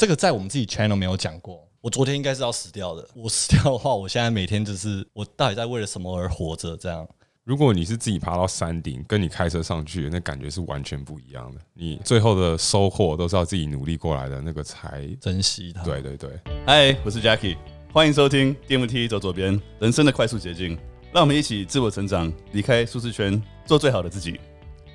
[0.00, 1.62] 这个在我们自己 channel 没有讲过。
[1.82, 3.06] 我昨天应该是要死掉的。
[3.14, 6.74] 我死掉的话，我现在每天就是我到底在为了什么而活着？
[6.74, 7.06] 这样。
[7.44, 11.60] 如果你是自己爬到山顶，跟你开车上去，那感觉是完全不一样的。
[11.74, 15.82] 你最后的收获都是要自己努力过来的，那个才珍惜它。
[15.82, 16.30] 对对对。
[16.66, 17.58] 嗨，我是 Jacky，
[17.92, 20.78] 欢迎收听 DMT 走左边，人生的快速捷径。
[21.12, 24.40] 让我们一起自我成长，离开舒适圈，做最好的自己。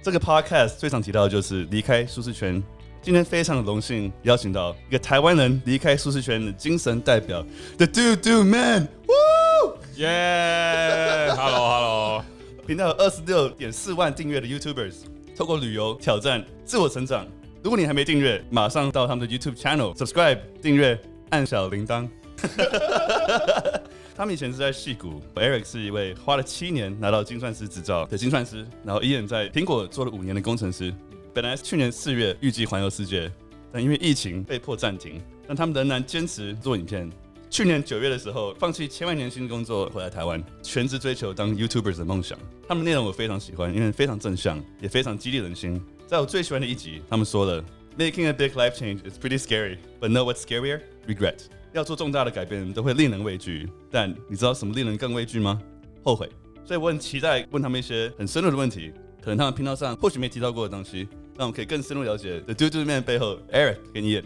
[0.01, 2.63] 这个 Podcast 最常提到的就是离开舒适圈。
[3.05, 7.45] 今天非常的荣幸邀请到一个台湾人离开舒适圈的精神代表
[7.77, 12.25] ，The Dude Man，呜，耶，Hello Hello，
[12.65, 14.95] 频道有二十六点四万订阅的 YouTubers，
[15.37, 17.27] 透过旅游挑战自我成长。
[17.61, 20.99] 如果你还没订阅，马上到他们的 YouTube channel，subscribe 订阅，
[21.29, 22.09] 按小铃铛。
[24.17, 30.91] 他们以前是在戏谷，Eric 是一位花了七年拿到精算师执照的精算师，然后 Ian 在苹果做了五年的工程师。
[31.35, 33.29] 本来是去年四月预计环游世界，
[33.69, 35.21] 但因为疫情被迫暂停。
[35.45, 37.11] 但他们仍然坚持做影片。
[37.49, 42.39] 去年九月的时候，放弃千万年薪工作回来台湾，全职追求当 YouTubers 的梦想。
[42.65, 45.81] 他们的内容我非常喜欢，因为非常正向，也非常激励人心。
[46.07, 47.61] 在我最喜欢的一集，他们说了
[47.97, 50.79] ：“Making a big life change is pretty scary, but know what's scarier?
[51.05, 51.39] Regret。
[51.73, 55.61] 要做重大的改变都会令人畏惧，但你知道什么令人更畏惧吗？
[56.01, 56.29] 后悔。
[56.63, 61.05] 所以我很期待问他们一些很深入的问题，可能他们频道上或许没提到过的东西。”
[61.37, 64.23] 让我们可以更深入了解 The Dude Dude Man 背后 Eric 跟 Ian，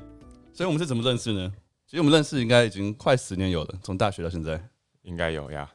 [0.53, 1.51] 所以我们是怎么认识呢？
[1.87, 4.63] 其实我们认识应该已经快十年有了，从大学到现在，
[5.01, 5.67] 应该有呀。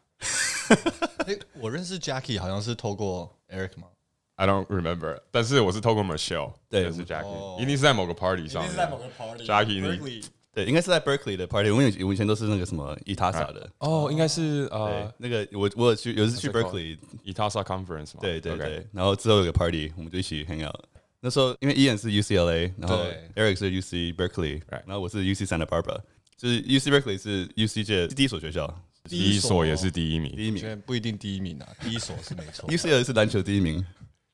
[1.27, 3.89] 欸、我认识 Jackie 好像是透过 Eric 吗
[4.37, 18.15] ？I don't remember，但是我是透过 Michelle，对，是 Jackie，、一定是在某个 party 上，一定是在某个 party，Jacky，对，应该是在 Berkeley 的 party，我们以前都是那个什么 Itasa 的，哦，应该是呃，那个我我有去有一次去 Berkeley Itasa conference
[18.15, 18.85] 嘛，对对对，okay.
[18.93, 20.81] 然后之后有个 party，我们就一起 hang out。
[21.25, 23.03] 那时候因为 Ian 是 UCLA，然后
[23.35, 25.99] Eric 是 UC Berkeley，然后我是 UC Santa Barbara，
[26.37, 32.69] 就是 UC Berkeley 是 UC 界第一所学校，第一所也是第一名，第一名不一定第一名啊，第一所是没错。
[32.69, 33.83] UCLA 是篮球第一名，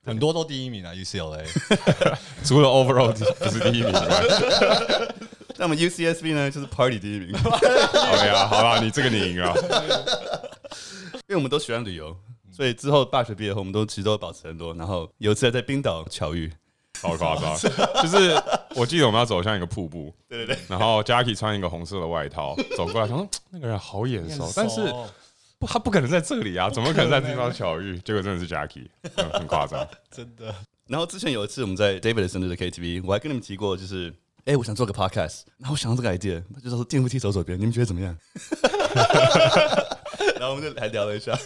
[0.02, 1.44] 很多都第一名啊，UCLA，
[2.42, 3.92] 除了 Overall 不是第一名。
[5.56, 7.30] 那么 UCSB 呢，就是 Party 第一名。
[7.38, 9.54] OK 啊，好了，你这个你赢了，
[11.28, 12.16] 因为我们都喜欢旅游，
[12.50, 14.74] 所以之后大学毕业后，我们都其实都保持很多。
[14.74, 16.52] 然后有一次在冰岛巧遇。
[17.00, 17.56] 好夸张，
[18.02, 18.40] 就是
[18.74, 24.92] 我记得我们要走向一个瀑布，对对对，然后 Jacky 穿一个红色的外套走过来，想说那个人好眼熟，但是
[25.58, 27.98] 不，他不可能在这里啊，怎么可能在地方巧遇？
[28.00, 28.86] 结果真的是 Jacky，
[29.32, 30.54] 很夸张， 真的。
[30.86, 34.12] 然后之前有一次我们在 David 的生日的 KTV，我还跟你们提过，就是
[34.44, 38.16] 哎，我想做个 Podcast，然后我想到这个 idea，就是说电扶梯走左边，你们觉得怎么样？
[40.38, 41.38] 然后我们就来聊了一下。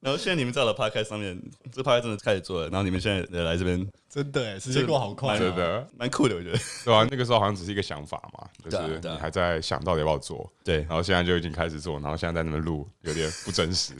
[0.00, 1.40] 然后现在你们在了 Podcast 上面，
[1.72, 2.68] 这 Podcast 真的开始做了。
[2.68, 6.58] 然后你们现在来这边，真的时间过好快，真的蛮酷的，我觉得。
[6.84, 7.04] 对、啊？
[7.10, 10.48] 那个时候好像只是一个想法嘛， 就是你还在想到底要不要做。
[10.62, 10.82] 对。
[10.82, 13.92] 然后现在就已经开始做，然后现在在那边录，有点不真实，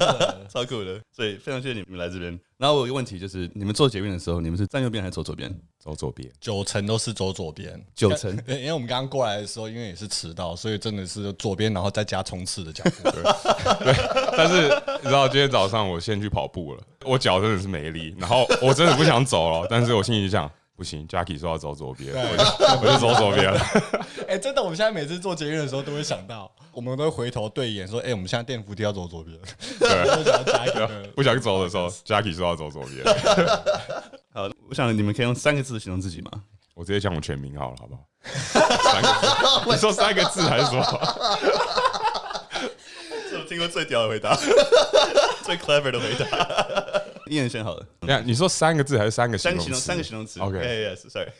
[0.52, 1.00] 超酷的。
[1.10, 2.38] 所以非常谢谢你们来这边。
[2.58, 5.50] 然后我有一个问题就是，你们做捷运的时候，你们是站右边还是走左边？
[5.78, 7.82] 走左边，九成都是走左边。
[7.94, 13.10] 九成，对， 因为我们刚刚过来的时候，因为也是迟到，所以真的是左边，然后再加冲刺的脚步。
[13.82, 13.94] 对，
[14.36, 14.68] 但是
[15.02, 20.50] 你知道，今天早上我先去跑步了，我脚真的是没力，然后我真的不想走了，但是我心里想。
[20.76, 23.60] 不行，Jackie 说要走左边，我就走左边了。
[24.26, 29.38] 哎、欸，真的，我们现在每次做捷运的时候都会想到，我们都会回头对眼说：“哎、欸，我们现在电扶梯要走左边。”
[29.78, 33.04] 对，不想走的时候，Jackie 说要走左边。
[34.32, 36.30] 好，我想你们可以用三个字形容自己吗？
[36.74, 38.00] 我直接讲我全名好了，好不好？
[38.90, 40.82] 三个字，你说三个字还是什么？
[43.30, 44.36] 是我听过最屌的回答，
[45.46, 47.02] 最 clever 的回答。
[47.28, 47.86] 一人选好了。
[48.00, 49.74] 你看，你说三个字还是三个形容词？
[49.74, 50.40] 三个形容词。
[50.40, 51.30] OK，Yes，Sorry。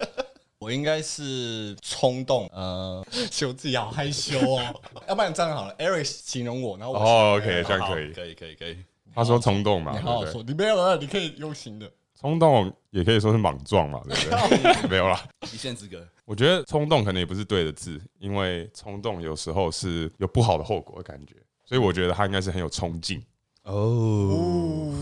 [0.58, 2.46] 我应该是冲动。
[2.52, 3.04] 呃，
[3.46, 4.80] 我自己好害羞哦。
[5.08, 6.98] 要不然这样好了，Eric 形容我，然后我。
[6.98, 8.76] 哦，OK，这样可以，可以，可以，可以。
[9.14, 11.90] 他说冲动嘛，你好好说，你没有了，你可以用型的。
[12.20, 14.88] 冲动也可以说是莽撞嘛，对不对？
[14.90, 16.06] 没有啦，一线之隔。
[16.26, 23.24] 我觉得冲动可能也不是对的字，因为冲动有时候是有不好的后果的感觉，所以我觉得他应该是很有冲劲。
[23.64, 24.92] 哦、oh，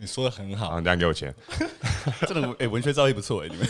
[0.00, 1.34] 你说的很好，等下给我钱。
[2.26, 3.66] 真的，哎、欸，文学造诣不错哎，你们。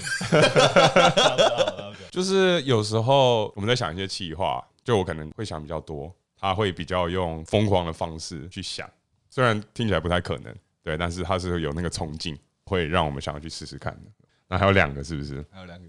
[2.11, 8.88] 就是有时候我们在想一些企划，就我可能会想比较多，他会比较用疯狂的方式去想，
[9.31, 14.11] 虽然听起来不太可能，对，但是他是有那个冲劲，会让我们想要去试试看的。
[14.47, 15.43] 那还有两个是不是？
[15.50, 15.87] 还有两个，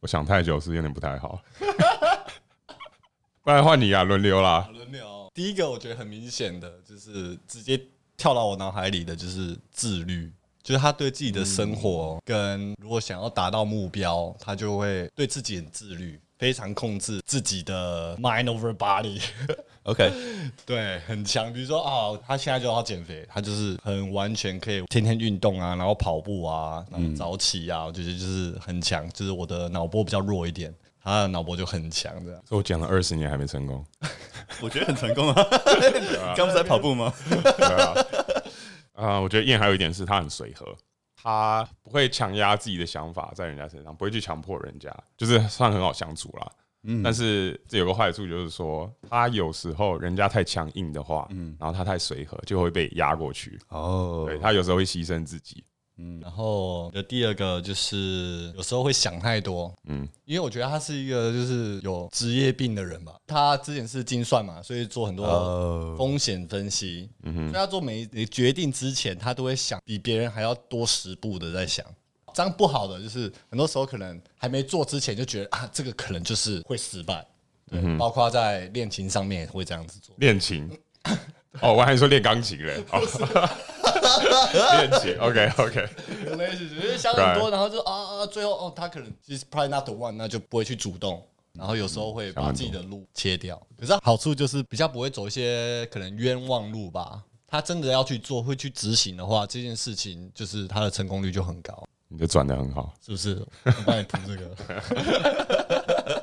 [0.00, 1.40] 我想太久是有点不太好。
[3.42, 5.19] 不然换你啊，轮流啦，轮流。
[5.40, 7.80] 第一个我觉得很明显的，就是直接
[8.14, 10.30] 跳到我脑海里的就是自律。
[10.62, 19.18] 就是他对自己的生活跟如果想要达到目标，他就会对自己很自律，非常控制自己的 mind over body。
[19.84, 20.12] OK，
[20.66, 21.50] 对，很强。
[21.50, 29.08] 比如说啊，他现在就要减肥，他就是很完全可以天天运动啊，然后跑步啊，然后早起啊，我觉得就是很强。
[29.14, 32.12] 就是我的脑波比较弱一点，他的脑波就很强。
[32.24, 33.84] 这样，所以我讲了二十年还没成功，
[34.62, 35.46] 我觉得很成功啊。
[36.36, 37.12] 刚不是在跑步吗？
[37.28, 37.94] 对啊。
[38.92, 40.66] 啊、呃，我觉得燕还有一点是他很随和，
[41.16, 46.52] 他不会强压自己的想法在人家身上，不会去强迫人家，就是算很好相处啦。
[46.82, 53.58] 嗯，但是这有个坏处，就是说他有时候人家太强硬的话，嗯，然后他太随和，就会被压过去。
[53.68, 55.64] 哦，对，他有时候会牺牲自己。
[56.00, 63.14] 嗯，然后的第二个就是有时候会想太多，嗯，因为我觉得他是一个就是有职业病的人吧。
[63.26, 71.84] 他之前是精算嘛，所以做很多风险分析，嗯哼，所以他做每一决定之前，他都会想比别人还要多十步的在想。
[72.32, 77.26] 这样不好的就是很多时候可能还没做之前就觉得啊，这个可能就是会失败。
[77.68, 80.14] 对，嗯，包括在恋情上面也会这样子做。
[80.18, 80.70] 恋情。
[81.60, 82.80] 哦，我还说练钢琴嘞，
[84.78, 85.88] 练琴，OK OK，
[86.26, 93.60] 有类似，就是想很多，然后就啊啊，最后哦，他可能其实 probably not the one，那就不会去主动，然后有时候会把自己的路切掉。
[93.78, 97.22] 可是好处就是比较不会走一些可能冤枉路吧。
[97.52, 101.82] 他真的要去做，会去执行的话，这件事情就是他的成功率就很高。
[102.06, 103.44] 你的转的很好，是不是？
[103.64, 104.54] 我帮你涂这个，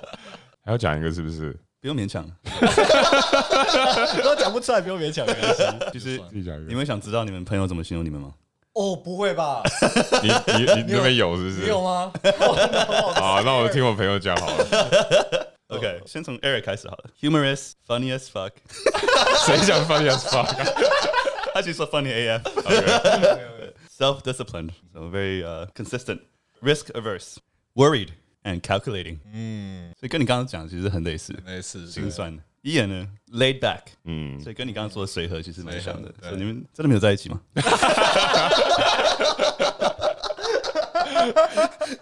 [0.63, 1.53] 还要讲一个是不是？
[1.80, 2.24] 不用勉强，
[4.22, 5.62] 都讲不出来，不用勉强，没关系。
[5.92, 6.20] 其实
[6.68, 8.32] 你们想知道你们朋友怎么形容你们吗？
[8.74, 9.62] 哦，不会吧？
[10.22, 11.62] 你你你那边有是不是？
[11.62, 12.12] 你有吗？
[13.14, 15.48] 好，那我听我朋友讲好了。
[15.68, 17.04] OK，先从 Eric 开始好了。
[17.20, 18.52] Humorous, funny as fuck。
[19.44, 20.46] 谁讲 funny as fuck？
[21.52, 25.42] 他其实说 funny AF。Self-disciplined, so very
[25.74, 26.20] consistent.
[26.62, 27.38] Risk averse,
[27.74, 28.12] worried.
[28.47, 32.41] And calculating，嗯，所以跟你刚刚讲的其实很类似，类似心酸的。
[32.63, 36.09] Ian 呢，laid back，嗯，所以跟你刚刚说的随和其实蛮像的。
[36.21, 37.41] 所以你们真的没有在一起吗？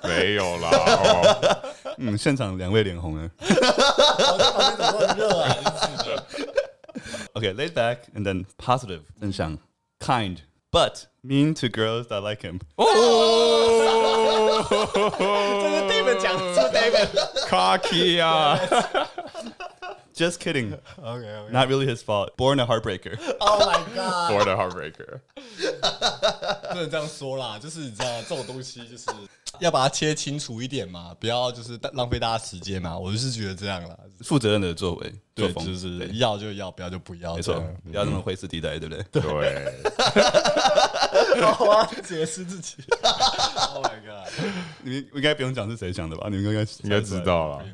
[0.04, 1.64] 没有啦。
[1.98, 3.28] 嗯，现场两位脸红了。
[7.34, 9.58] OK，laid back and then positive，正向
[10.00, 10.38] ，kind。
[10.75, 12.61] But mean to girls that like him。
[12.77, 12.87] 哦，
[15.61, 18.59] 这是 David 讲，是 David，cocky 啊。
[20.16, 20.78] Just kidding.
[20.98, 21.52] Okay, okay.
[21.52, 22.38] Not really his fault.
[22.38, 23.18] Born a heartbreaker.
[23.42, 24.32] Oh my god.
[24.32, 25.22] Born a heartbreaker.
[26.72, 29.06] 不能这样说啦，就是你知道这种东西就是
[29.60, 32.98] 要把它切清楚一点嘛，不要就是浪费大家时间嘛。
[32.98, 39.06] 我就是觉得这样啦，负责任的作为，对，就是要就要，不要就不要，没错，不要那么灰色地带，对不对？
[39.12, 39.24] 对。
[41.60, 42.76] 我要解释自己。
[43.76, 44.32] Oh my god！
[44.84, 46.30] 你们应该不用讲是谁讲的吧？
[46.30, 47.66] 你们应该应该知道了。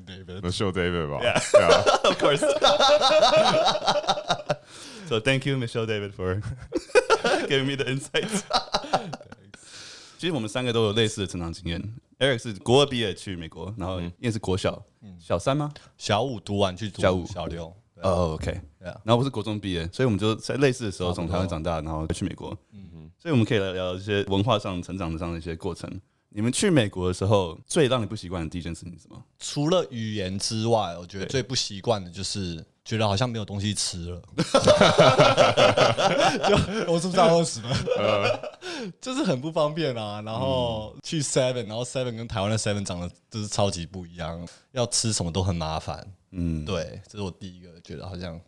[0.41, 2.41] Michelle David 吧？Yeah，of course。
[5.07, 6.41] So thank you, Michelle David, for
[7.47, 8.41] giving me the insights.
[10.17, 11.79] 其实我们三个都有类似的成长经验。
[12.17, 14.83] Eric 是国二毕业去美国，然后也是国小，
[15.19, 15.71] 小三吗？
[15.97, 17.75] 小五读完去读小五、小六。
[18.01, 18.61] 哦，OK。
[18.79, 22.57] 然后我是国中毕业，所以我们就在类似的时候从台湾长大，然后去美国。
[22.71, 23.11] 嗯哼。
[23.17, 25.87] 所以我们可以来聊一些文化上、成长上的一些过程。
[26.29, 29.21] 你们去美国的时候，最让你不习惯的第一件事情是什么？
[29.37, 34.21] 除了语言之外，我觉得最不习惯的就是觉得好像没有东西吃了。
[36.47, 36.55] 就
[36.91, 38.51] 我是不是要饿死了？
[38.99, 40.21] 就是很不方便啊。
[40.21, 46.05] 然后去 Seven，然后 Seven 跟台湾的 Seven 长得就是超级不一样，要吃什么都很麻烦。
[46.31, 48.39] 嗯，对，这是我第一个觉得好像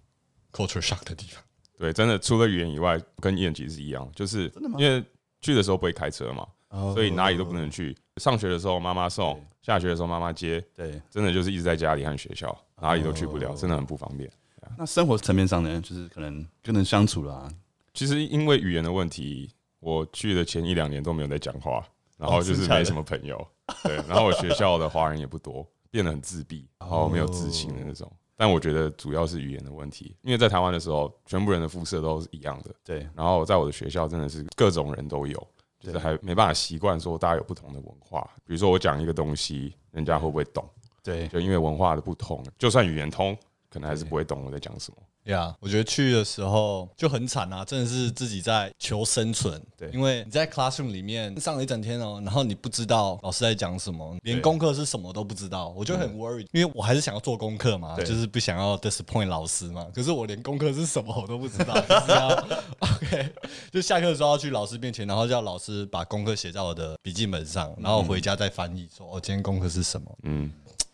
[0.52, 1.44] culture shock 的地方。
[1.78, 5.04] 对，真的除了语言以外，跟燕其实是一样，就是因为
[5.42, 6.48] 去的时候不会开车嘛。
[6.96, 7.96] 所以哪里都不能去。
[8.18, 10.60] 上学的时候妈妈送，下学的时候妈妈接。
[10.75, 14.30] 对，真的就是一直在家里和学校，哪里都去不了，真的很不方便。
[14.78, 17.50] 那生活层面上呢，就是可能跟人相处啦。
[17.94, 19.50] 其实因为语言的问题，
[19.80, 21.82] 我去的前一两年都没有在讲话，
[22.18, 23.48] 然后就是没什么朋友。
[23.84, 28.12] 对，然后我学校的华人也不多，变得很自闭，然后没有自信的那种。
[28.36, 32.75] 但我觉得主要是语言的问题，因为在台湾的时候，全部人的肤色都是一样的。
[32.84, 35.48] 对，然后在我的学校真的是各种人都有。
[35.80, 40.66] 就是还没办法习惯说大家有不同的文化，比如说我讲一个东西，人家会不会懂？
[41.03, 43.38] 对，就因为文化的不同，就算语言通，
[43.69, 44.98] 可能还是不会懂我在讲什么。
[45.31, 49.62] 呀，yeah, 我觉得去的时候就很惨啊，真的是自己在求生存。
[49.77, 59.88] 对，因为你在 classroom 里面上了一整天哦，然后你不知道老师在讲什么，连功课是什么都不知道，我就很 worried，因为我还是想要做功课嘛，就是不想要 disappoint 老师嘛。
[59.95, 62.48] 可是我连功课是什么我都不知道， 就是要
[62.79, 63.29] OK，
[63.72, 70.17] 就下课的时候要去老师面前，然后叫老师把功课写在我的笔记本上，然后回家再翻译，说哦，今天功课是什么？
[70.24, 70.51] 嗯。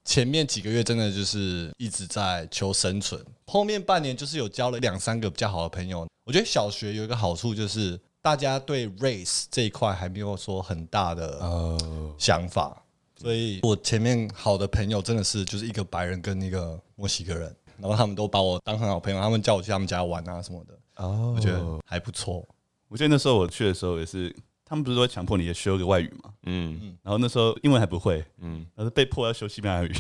[0.10, 6.08] 前面几个月真的就是一直在求生存，后面半年就是有交了两三个比较好的朋友。
[6.24, 11.78] 我觉得小学有一个好处就是大家对 race 这一块还没有说很大的
[12.18, 12.82] 想法，
[13.18, 20.74] 所以我前面好的朋友真的是就是一个白人跟一个墨西哥人，然后他们都把我当很好朋友，他们叫我去他们家玩啊什么的。
[20.96, 22.44] 哦，我觉得还不错。
[22.88, 24.36] 我记得那时候我去的时候也是。
[24.70, 26.30] 他们不是说强迫你学个外语嘛？
[26.46, 29.92] 嗯，然后那时候英文还不会，嗯，然后被迫要修西班牙语。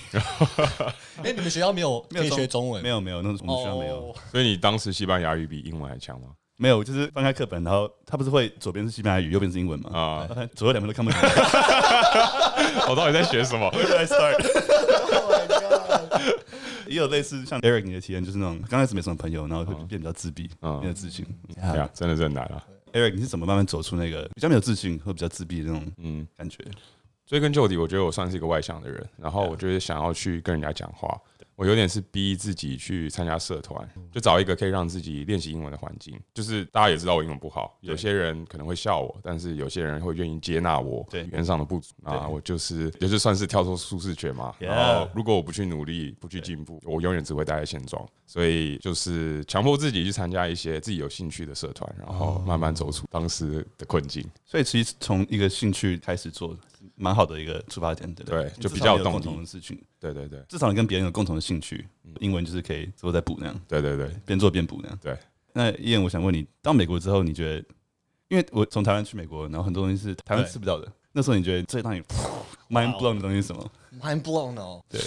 [1.23, 2.83] 哎，你们学校没有没有学中文？
[2.83, 4.15] 没有没有，那种我们学校没有。
[4.31, 6.27] 所以你当时西班牙语比英文还强吗？
[6.55, 9.89] 没有，就是翻开课本，然后他不是会左边是西班牙语，右边是英文嘛？
[9.97, 11.19] 啊，左右两边都看不懂。
[12.89, 13.71] 我到底在学什么
[14.05, 14.35] sorry？
[16.87, 21.25] 也有类似像 Eric 你的体验，就是那种刚开始没什么朋友，然后会变比较自闭，变得自信。
[21.55, 22.63] 对啊，真的是很难啊。
[22.93, 26.63] Eric，你是怎么慢慢走出那个比较没有自信和比较自闭的那种嗯感觉？
[27.25, 31.15] 追根究底，我觉得我算是一个外向的人，然后我就是想要去跟人家讲话。
[31.59, 36.17] 我有点是逼自己去参加社团，就找一个可以让自己练习英文的环境。
[36.33, 41.93] 就是大家也知道我英文不好，有些人可能会笑我，但是有些人会愿意接纳我语言上的不足。
[42.03, 44.55] 啊我就是也就算是跳出舒适圈嘛。
[44.57, 48.07] 然后如果我不去努力，不去进步，我永远只会待在现状。
[48.25, 54.25] 所以就是强迫自己去参加一些自己有兴趣的社团，然后慢慢走出当时的困境。
[54.45, 56.57] 所以其实从一个兴趣开始做。
[57.01, 61.87] 蛮好的一个出发点，对对，就比较有共同的事情，对对对，至少你跟别人有共同的兴趣，
[62.19, 65.17] 英文就是可以之后再补那样，对对对，边做边补那样，对。
[65.53, 67.65] 那 Ian，我想问你，到美国之后，你觉得，
[68.27, 72.01] 因为我从台湾去美国，然后很多东西是台湾吃不到的，那时候你觉得最让你
[72.69, 74.99] mind blown 的东西是什么？mind blown 哦，对，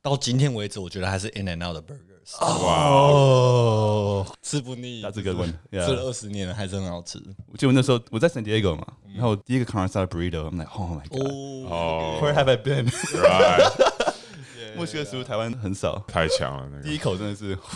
[0.00, 2.19] 到今天为止，我觉得还是 In and Out 的 burger。
[2.38, 7.18] 哦，吃不腻，那这个问吃了二十年了，还是很好吃。
[7.50, 12.90] 我记得那时候我在 San Diego 嘛，然后第一个 Caramel Burrito，I'm like，Oh my God，Where have I been？
[14.76, 17.58] 墨西哥食物台湾很少，太强了那，第一口真的是。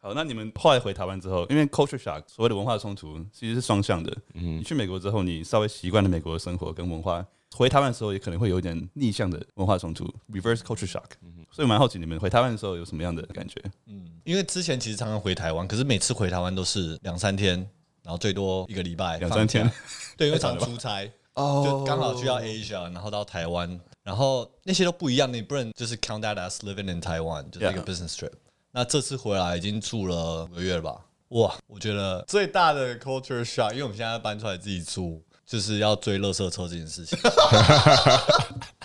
[0.00, 4.10] 好，那你们后来回台湾之后，因为 culture shock 所谓的文化冲突其实是双向的。
[4.34, 7.24] 嗯，你去美国之后，你稍微习惯了美国的生活跟文化。
[7.56, 11.04] 回台湾的时候也可能会有一点逆向的文化冲突，reverse culture shock。
[11.50, 13.60] 所以蛮好奇你们回台湾的时候有什么样的感觉？
[13.86, 17.58] 嗯，因为之前其实常常回台湾，可是每次回台湾都是两三天，
[18.02, 19.68] 然后最多一个礼拜，两三天。
[20.16, 28.32] 对，因为 常出差，哦，就刚好去到 Asia，然后到台湾，然后那些都不一样，你不能就是 count that as living in Taiwan，就是一个 business trip。
[28.70, 31.00] 那这次回来已经住了五个月了吧？
[31.28, 35.22] 哇，我觉得最大的 culture shock，因为我们现在搬出来自己住。
[35.48, 37.18] 就是要追垃圾车这件事情。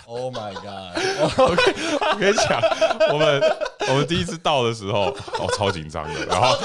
[0.06, 0.92] Oh my god！
[1.38, 2.60] 我跟你讲，
[3.10, 3.42] 我们
[3.88, 5.06] 我们第一次到的时候，
[5.38, 6.26] 哦，超紧张的。
[6.26, 6.58] 然后，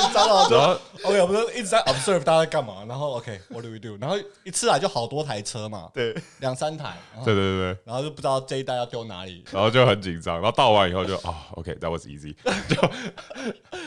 [0.51, 2.83] 然后，OK，我们就一直在 observe 大家在干嘛。
[2.85, 3.97] 然后，OK，what do we do？
[4.01, 6.97] 然后一次来就好多台车嘛，对，两三台。
[7.23, 7.77] 对对对对。
[7.85, 10.35] 然后就不知道这一代要丢哪里，然后就很紧张。
[10.35, 12.35] 然后倒完以后就啊，OK，that was easy，
[12.67, 12.75] 就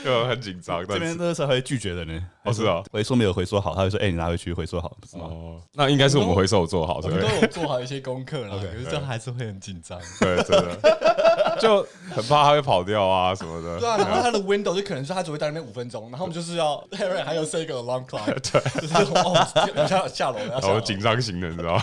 [0.02, 0.82] 就很紧张。
[0.86, 2.18] 这边垃圾还会拒绝的呢。
[2.44, 7.28] 哦，是啊，回收没有回收好，他会说：“哎，你拿回去回收好，不是吗？”哦，那应该是我们回收做好，对不对？
[7.28, 9.98] 都有做好一些功课了，可是这还是会很紧张。
[10.20, 13.78] 对，真的 就很怕他会跑掉啊什么的。
[13.78, 21.82] 对啊，然后他的 window 就可能是他只会待那边五分钟，然后我们就是要 Harry 还有 set 一个 along clock， 对，就是哦，下下楼了，然后紧张型的，你知道吗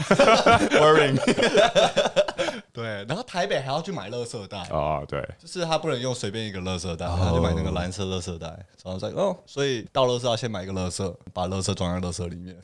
[0.71, 1.17] ？Worrying。
[2.79, 8.48] 对，然后台北还要去买垃圾袋啊，对，就是他不能用随便一个垃圾袋，他就买那个蓝色垃圾袋，
[8.83, 12.55] 然后再哦，所以倒垃圾要先买一个垃圾，把垃圾装在垃圾里面。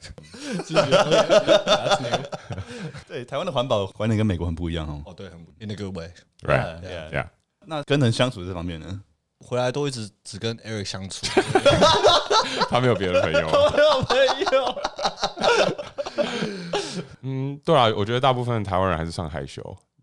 [3.07, 5.03] 对，台湾的环保观念跟美国很不一样哦。
[5.05, 6.10] 哦，对，很 in a good way。
[6.43, 7.27] Right, yeah, yeah。
[7.65, 9.01] 那跟人相处这方面呢？
[9.45, 11.25] 回来都一直只跟 Eric 相处，
[12.69, 14.17] 他没有别的朋友，没有朋
[14.53, 14.81] 友。
[17.22, 19.62] 嗯，对啊，我觉得大部分台湾人还是算害羞。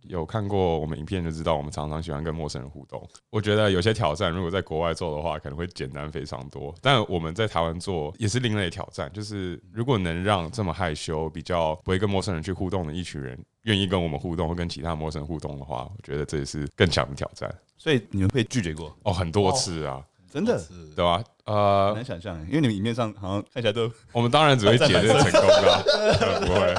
[0.09, 3.02] 有看过我们影片就知道，我们常常喜欢跟陌生人互动。
[3.30, 6.75] 我觉得有些挑战，如果在国外做的话，可能会简单非常多。
[6.80, 17.52] 但我们在台湾做也是另类挑战，就是如果能让这么害羞、比较不会跟陌生人去互动的一群人，愿意跟我们互动，或跟其他陌生人互动的话，我觉得这也是更强的挑战。
[17.78, 20.61] 所以你们被拒绝过哦，很多次啊，真的，
[20.94, 21.23] 对吧？
[21.44, 26.73] 呃，很难想象，因为你们影片上好像看起来都，我们当然只会解这成功的， 不会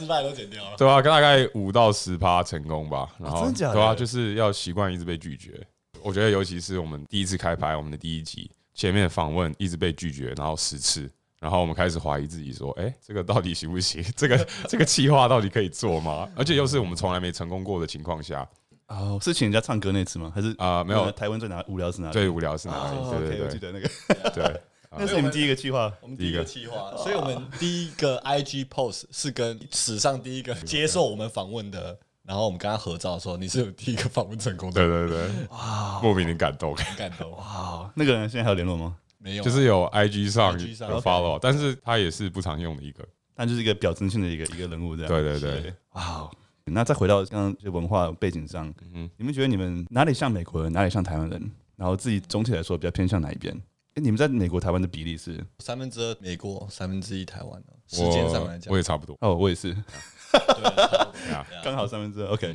[0.00, 0.76] 失败都剪掉了。
[0.76, 3.08] 对啊，大概五到十趴成功吧。
[3.18, 3.50] 然后？
[3.52, 5.64] 对啊，就是要习惯一直被拒绝。
[6.02, 14.02] 我觉得尤其是我们第一次开拍，我们的第一集前面访问一直被拒绝，然后十次，然后我们开始怀疑自己，说：“哎，这个到底行不行？
[14.16, 18.48] 这个 这个企划到底可以做吗？”而且又是我们从来没成功过的情况下。
[18.88, 20.32] 哦，是请人家唱歌那次吗？
[20.34, 21.12] 还是啊，没有。
[21.12, 22.12] 台湾最哪无聊是哪里？
[22.12, 22.98] 最无聊是哪里？
[23.10, 24.30] 对对对，我记得那个。
[24.30, 24.60] 对。
[24.98, 38.96] 那是我们第一个计划，我们第一个计划，所以我们第一个 IG post 是跟史上第一个接受我们访问的，然后我们跟他合照的时候，你是有第一个访问成功的，对对对，哇，莫名的感动，感动，哇， 那个人现在还有联络吗？
[39.18, 46.28] 没有，就是有 IG 上有 follow，但是他也是不常用的一个，但就是一个表征性的一个一个人物这样，对对对，哇，
[46.64, 51.50] 那再回到刚刚文化背景上，嗯，你们觉得你们哪里像美国人，哪里像台湾人？
[51.76, 53.56] 然后自己总体来说比较偏向哪一边？
[53.94, 57.62] 哎，你们在美国、台湾的比例是三分之二美国，三分之一台湾。
[57.88, 59.18] 时间上来讲，我也差不多。
[59.20, 59.76] 哦，我也是，
[61.64, 62.28] 刚好三分之二。
[62.28, 62.54] OK，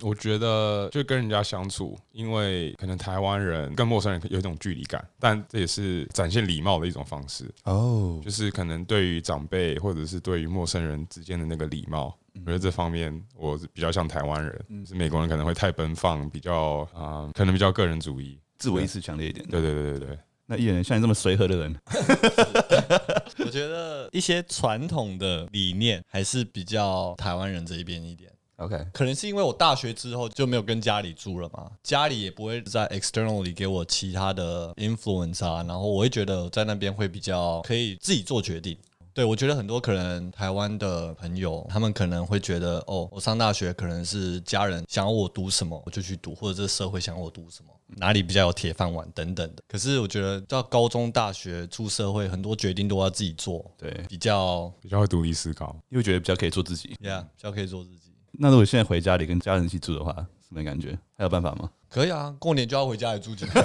[0.00, 7.52] 我觉得就跟人家相处，因为可能台湾人跟陌生人有一种距离感，但这也是展现礼貌的一种方式。
[7.64, 14.86] 哦，就是可能对于长辈或者是对于陌生人之间的那个礼貌，我觉得这方面我比较像台湾人。
[14.86, 19.44] 是美国人可能会太奔放，比较啊，可能比较个人主义，自我意识强烈一点。
[19.48, 20.18] 对对对对对。
[20.46, 21.76] 那艺人像你这么随和的人，
[23.44, 28.30] 我觉得一些传统的理念还是比较台湾人这一边一点。
[28.56, 38.78] OK，可能是因为我大学之后就没有跟家里住了嘛，家里也不会在 externally 给我其他的 influence 啊，然后我会觉得在那边会比较可以自己做决定。
[39.16, 49.62] 对，我觉得很多可能台湾的朋友，他们可能会觉得，哦，我上大学可能是家人想要我读什么，我就去读，或者这个社会想要我读什么，哪里比较有铁饭碗等等的。
[49.66, 58.12] 可是我觉得到高中、大学出社会，很多决定都要自己做，对，比较比较会独立思考，因为觉得比较可以做自己，Yeah，比较可以做自己。
[58.32, 60.12] 那如果现在回家里跟家人一起住的话，
[60.46, 60.98] 什么感觉？
[61.16, 61.70] 还有办法吗？
[61.88, 63.64] 可以啊，过年就要回家里住几天。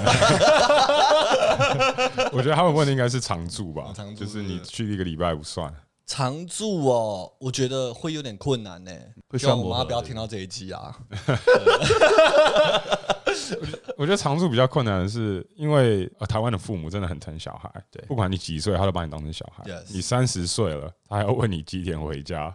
[2.32, 5.72] 我觉得他们问的应该是常住吧，常住就是你去一个礼拜不算。
[6.06, 8.90] 常住哦，我觉得会有点困难呢。
[9.38, 10.94] 希望我妈不要听到这一集啊。
[13.96, 19.64] 我觉得常住比较困难的是，因为台湾的父母真的很疼小孩，对，不管你几岁，他都把你当成小孩。
[19.88, 22.54] 你三十岁了，他还要问你几点回家，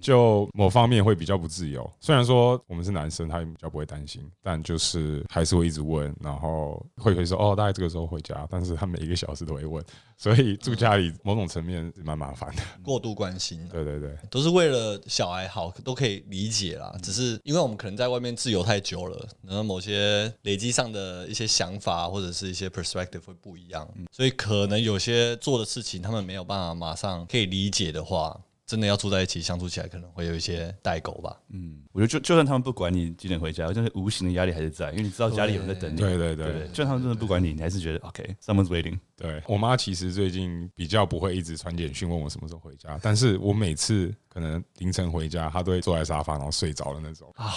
[0.00, 1.88] 就某方面会比较不自由。
[2.00, 9.84] 虽然说我们是男生，他也比较不会担心，但就是还是会一直问，然后会会说哦，大概这个时候回家，但是他每一个小时都会问，
[10.16, 12.62] 所以住家里某种层面是蛮麻烦的。
[12.82, 16.94] 过度关心，对对对，都是为了小孩好，都可以理解啦。
[17.02, 28.40] 只是因为我们可能在外面自由太久了，然后某些累积上的一些想法或者是一些 perspective 会不一样，所以可能有些做的事情他们没有办法马上可以理解的话。
[28.66, 31.36] 真的要住在一起相处起来，可能会有一些代沟吧。
[31.50, 35.96] 嗯，我觉得就就算他们不管你几点回家，但是无形的压力还是在，因为你知道家里有人在等你。
[35.96, 38.98] 对对对，就算他们真的不管你，你还是觉得 OK，someone's waiting。
[39.16, 47.52] 对，我妈其实最近比较不会一直传简讯问我什么时候回家，但是我每次可能凌晨回家，她都会坐在沙发然后睡着的那种啊。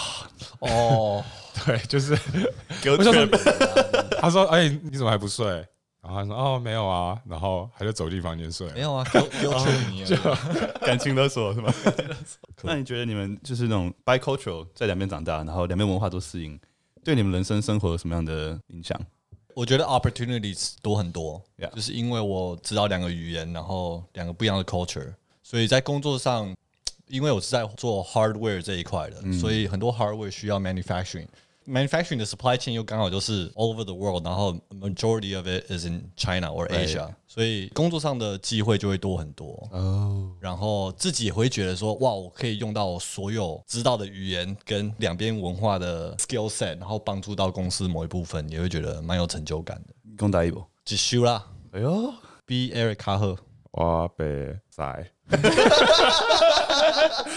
[0.60, 1.24] 哦，
[1.66, 2.16] 对，就是
[2.80, 3.28] 给我确认。
[4.20, 5.66] 她说：“哎，你怎么还不睡？”
[6.02, 8.70] 然后他说：“哦，没有啊。”然后他就走进房间睡。
[8.72, 10.04] 没有啊，给我给我劝你，
[10.86, 11.72] 感情勒索是吗？
[12.62, 16.58] 那你觉得你们就是那种 bicultural 在两边长大，然后两边文化都适应，
[17.04, 18.98] 对你们人生生活有什么样的影响？
[19.54, 21.70] 我觉得 opportunities 多很多，Yeah.
[21.74, 26.54] 就是因为我知道两个语言，然后两个不一样的 culture，所以在工作上，
[27.08, 31.26] 因为我是在做 hardware 这一块的，嗯、所以很多 hardware 需要 manufacturing。
[31.66, 36.66] Manufacturing 的 supply chain 又刚好就是 all over the world，然后 majority of it is in China or
[36.68, 39.68] Asia，所以工作上的机会就会多很多。
[39.70, 49.94] 哦，然后自己也会觉得说，哇，我可以用到我所有知道的语言跟两边文化的 skill set，然后帮助到公司某一部分，也会觉得蛮有成就感的。
[50.18, 51.46] 讲大一步，就修啦。
[51.72, 52.12] 哎呦
[52.46, 53.36] ，B Eric 卡赫，
[53.72, 55.10] 我被塞。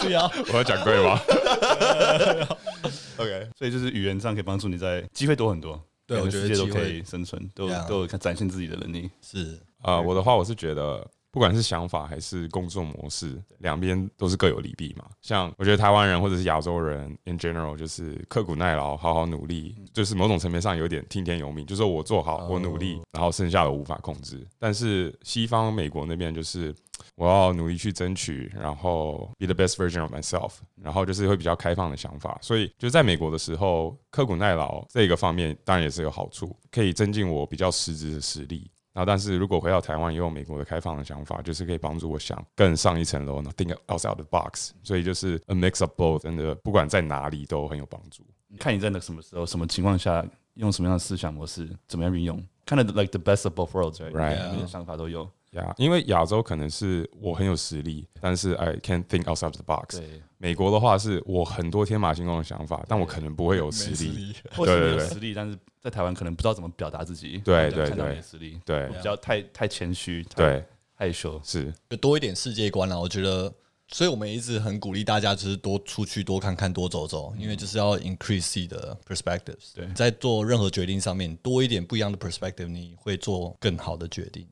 [0.02, 1.20] 是啊，我要讲对吗？
[3.18, 9.10] OK，所以就是语言上可以帮助你在机会多很多，对，我觉得世界都可以生存，都都有展现自己的能力。
[9.22, 15.04] 是啊，我的话我是觉得，不管是想法还是工作模式，两边都是各有利弊嘛。
[15.22, 24.48] 像我觉得台湾人或者是亚洲人 in general，就是刻苦耐劳，好好努力，就是某种层面上有点听天由命，就是我做好，我努力，然后剩下的无法控制。
[24.60, 26.74] 但是西方美国那边就是。
[27.16, 38.70] 我要努力去争取，然后 be the best version of myself，然后就是会比较开放的想法，所以就在美国的时候，刻苦耐劳这个方面当然也是有好处，可以增进我比较实质的实力。
[38.94, 44.72] 然后，但是如果回到台湾，也有美国的开放的想法，就是可以帮助我想更上一层楼呢，think outside the box。
[44.84, 48.24] 所以就是 a mix of both，真的不管在哪里都很有帮助。
[48.60, 54.14] 看你在那什么时候、什么情况下用什么样的思想模式，怎么样运用，kind of like the best of both worlds，right？
[54.14, 54.62] 每 Right.
[54.62, 55.28] 个想法都有。
[55.54, 60.00] 呀，yeah, 因为亚洲可能是我很有实力，但是 I can't think outside the box。
[60.00, 64.36] 对，美国的话是我很多天马行空的想法，但我可能不会有实力。
[64.56, 67.40] 或是没有对对实力，但是在台湾可能不知道怎么表达自己。
[67.40, 70.66] 对对看到对你的实力，对比较太太谦虚，太对，
[70.96, 71.40] 害羞。
[71.44, 72.98] 是就多一点世界观了。
[72.98, 73.54] 我觉得，
[73.90, 79.74] 所以我们一直很鼓励大家，就是多出去、多看看、多走走，因为就是要 increase 自己的 perspectives。
[79.76, 84.48] 对在做任何决定上面，多一点不一样的 perspective，你会做更好的决定。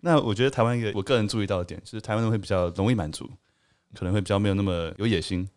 [0.00, 3.30] 那我觉得台湾一个我个人注意到的点，就是台湾人会比较容易满足，
[3.94, 5.48] 可能会比较没有那么有野心。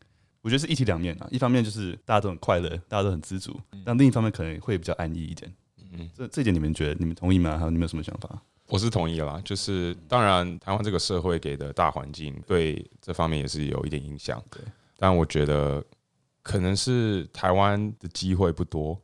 [0.41, 5.53] 我觉得是一体两面啊，一方面就是大家都很快乐，大家都很知足，但另一方面可能会比较安逸一点。
[5.91, 7.57] 嗯，这这点你们觉得你们同意吗？
[7.57, 8.41] 还有你们有什么想法？
[8.67, 9.41] 我是同意啦。
[9.43, 14.41] 就是当然，台湾这个社会给的大环境对这方面也是有一点影响。
[14.49, 14.61] 对，
[14.97, 15.83] 但我觉得
[16.43, 18.99] 可能是台湾的机会不多。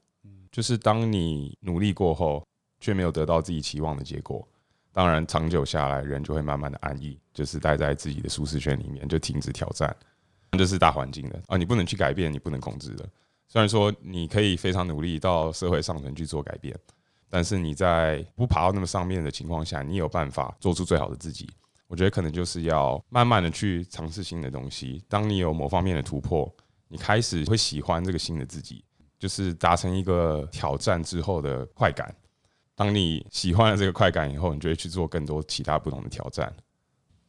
[0.52, 2.48] 就是当你努力过后，
[2.80, 4.48] 却没有得到自己期望的结果。
[4.94, 9.94] 当然，长久下来，人就会慢慢的安逸，就是待在自己的舒适圈里面，就停止挑战。
[10.58, 13.08] 这是大环境的啊，你不能去改变，你不能控制的。
[13.48, 16.78] 虽然说你可以非常努力到社会上层去做改变，
[17.30, 21.50] 但是你在不爬到那么上面的情况下，你有办法做出最好的自己。
[21.88, 25.04] 我觉得可能就是要慢慢的去尝试新的东西。
[25.08, 26.52] 当你有某方面的突破，
[26.88, 28.84] 你开始会喜欢这个新的自己，
[29.20, 32.14] 就是达成一个挑战之后的快感。
[32.76, 36.52] 当你喜欢了这个快感以后，你就会去做更多其他不同的挑战。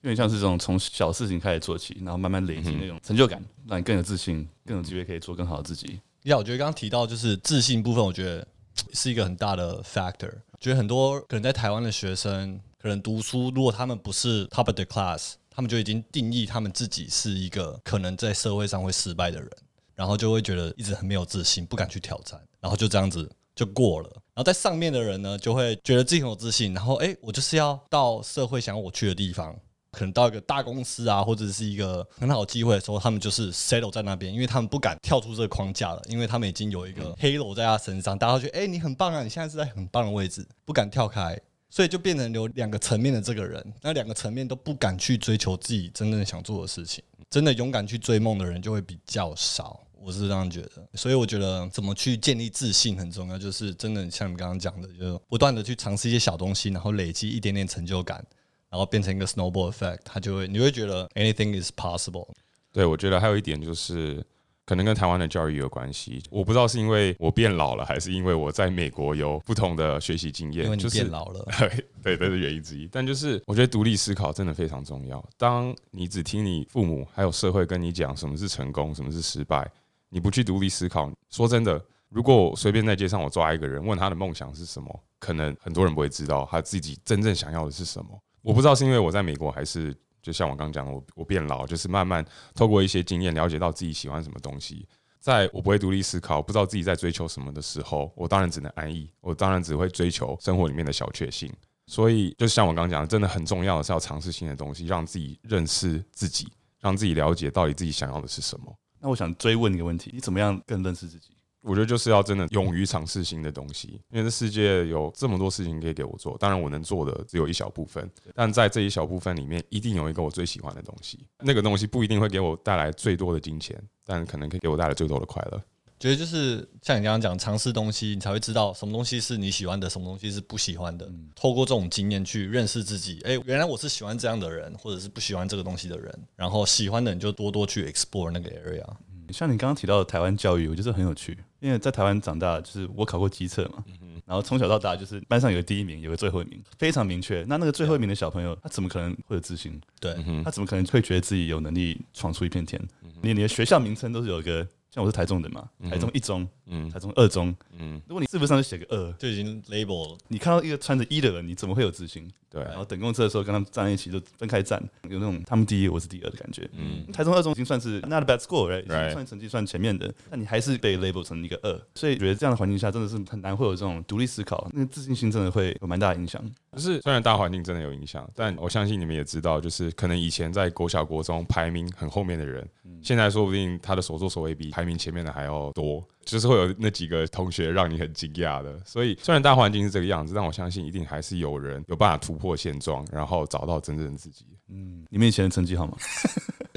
[0.02, 6.00] 有点像是这种从小事情开始做起，然后慢慢累积那种成就感，让你更有自信，更有机会可以做更好的自己。
[6.24, 8.46] 呀，我觉得刚刚提到就是自信部分，我觉得
[8.92, 10.32] 是一个很大的 factor。
[10.60, 19.50] 觉得很多可能在台湾的学生，可能读书，如果他们不是 top of the class，他们就已经定义他们自己是一个可能在社会上会失败的人，
[19.94, 23.30] 然后就会觉得一直很没有自信，不敢去挑战，然后就这样子。
[23.54, 29.58] 就过了，然后在上面的人呢，就会觉得自己很有自信，然后哎，我就是要到社会想要我去的地方，
[29.96, 49.80] 可能到一个大公司啊，或者是一个很好的机会的时候，他们就是 settle 在那边，因为他们不敢跳出这个框架了，因为他们已经有一个 halo 在他身上，大家都觉得哎，你很棒啊，你现在是在很棒的位置，不敢跳开，所以就变成有两个层面的这个人，那两个层面都不敢去追求自己真正想做的事情，真的勇敢去追梦的人就会比较少。
[49.98, 58.24] 我是这样觉得，所以我觉得怎么去建立自信很重要，就是真的像你刚刚讲的，就是不断的去尝试一些小东西，然后累积一点点成就感，
[58.70, 62.28] 然后变成一个 snowball effect，它就会你会觉得 anything is possible。
[62.72, 64.22] 对，我觉得还有一点就是，
[64.64, 66.22] 可能跟台湾的教育有关系。
[66.30, 70.64] 我不知道是因为我变老了，还是因为我在美国有不同的学习经验。
[70.64, 72.86] 因为你变老了， 就是、对，这是原因之一。
[72.92, 75.24] 但就是我觉得独立思考真的非常重要。
[75.38, 79.70] 当你只听你父母还有社会跟你讲什么是成功，什么是失败。
[80.08, 88.10] 你不去独立思考，说真的，如果随便在街上我抓一个人问他的梦想是什么，可能很多人不会知道他自己真正想要的是什么。
[88.46, 94.86] 我不知道是因为我在美国，还是就像我刚讲，我我变老，就是慢慢透过一些经验了解到自己喜欢什么东西。
[95.18, 101.52] 在我不会独立思考，不知道自己在追求什么的时候，我当然只能安逸，我当然只会追求生活里面的小确幸。
[101.88, 106.46] 所以，就像我刚讲的，真的很重要的是要尝试新的东西，让自己认识自己，
[106.78, 108.72] 让自己了解到底自己想要的是什么。
[109.00, 111.35] 那我想追问一个问题：你怎么样更认识自己？
[111.66, 116.36] 我觉得就是要真的勇于尝试新的东西，因为这世界有这么多事情可以给我做。
[116.38, 121.18] 当然，我能做的只有一小部分，但在这一小部分里面，一定有一个我最喜欢的东西。
[121.40, 125.60] 那个东西不一定会给我带来最多的金钱，但可能可以给我带来最多的快乐。
[125.98, 131.06] 觉得就是像你刚刚讲，尝试东西，你才会知道什么东西是你喜欢的，什么东西是不喜欢的。
[131.06, 136.14] 嗯、透过这种经验去认识自己，哎、欸，原来我是喜欢这样的人，或者是不喜欢这个东西的人。
[136.36, 138.84] 然后喜欢的你就多多去 explore 那个 area。
[139.10, 143.84] 嗯、像你刚刚提到的台湾教育，我觉得很有趣，因为在台湾长大，就是我考过机测嘛，
[144.24, 147.44] 然后从小到大就是班上有个第一名，有个最后一名，非常明确。
[147.48, 149.80] 那那个最后一名的小朋友，他怎么可能会有自信？
[150.00, 150.14] 对，
[150.44, 152.80] 他怎么可能会觉得自己有能力闯出一片天？
[153.00, 154.66] 连、嗯、哼你的学校名称都是有一个。
[154.96, 160.18] 像我是台中人嘛，台中一中，嗯，台中二中，嗯，如果你字符上就写个二，就已经 label 了。
[160.28, 162.26] 你看到一个穿着一的人，你怎么会有自信？
[162.48, 166.66] 对，然后等公车的时候跟他们站在一起就分开站，有那种他们第一我是第二的感觉。
[166.72, 169.12] 嗯，台中二中已经算是 not a bad score，right？
[169.12, 176.42] 算成绩算前面的，但你还是被 label 成一个二，所以觉得这样的环境下真的是很难会有这种独立思考，那个自信心真的会有蛮大的影响。
[176.72, 182.66] 就是虽然大环境真的有影响，但我相信你们也知道，就是可能以前在国小国中排名很后面的人，
[183.02, 186.02] 现在说不定他的所作所为比排名前面的还要多。
[186.24, 188.76] 就是会有那几个同学让你很惊讶的。
[188.84, 194.44] 所以虽然大环境是这个样子，但我相信一定还是有人有办法突破现状，然后找到真正的自己。
[194.68, 195.96] 嗯，你们以前的成绩好吗？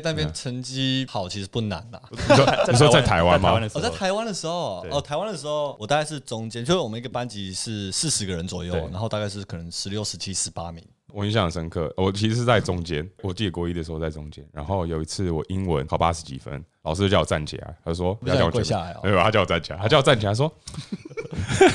[0.03, 1.99] 那边成绩好其实不难啦。
[2.11, 3.59] 你 说你说在台湾吗？
[3.73, 10.85] 我在台湾的时候，哦，台湾的时候我大概是中间，就是我们一个班级是四十个人左右，然后大概是可能十六、十七、十八名。
[11.11, 13.07] 我印象很深刻，我其实是在中间。
[13.21, 20.51] 我记得国一的时候在中间，然后有一次我英文考八十几分，老师就叫我站起来，他说不要叫我跪下来，没有，他叫我站起来，他叫我站起来说，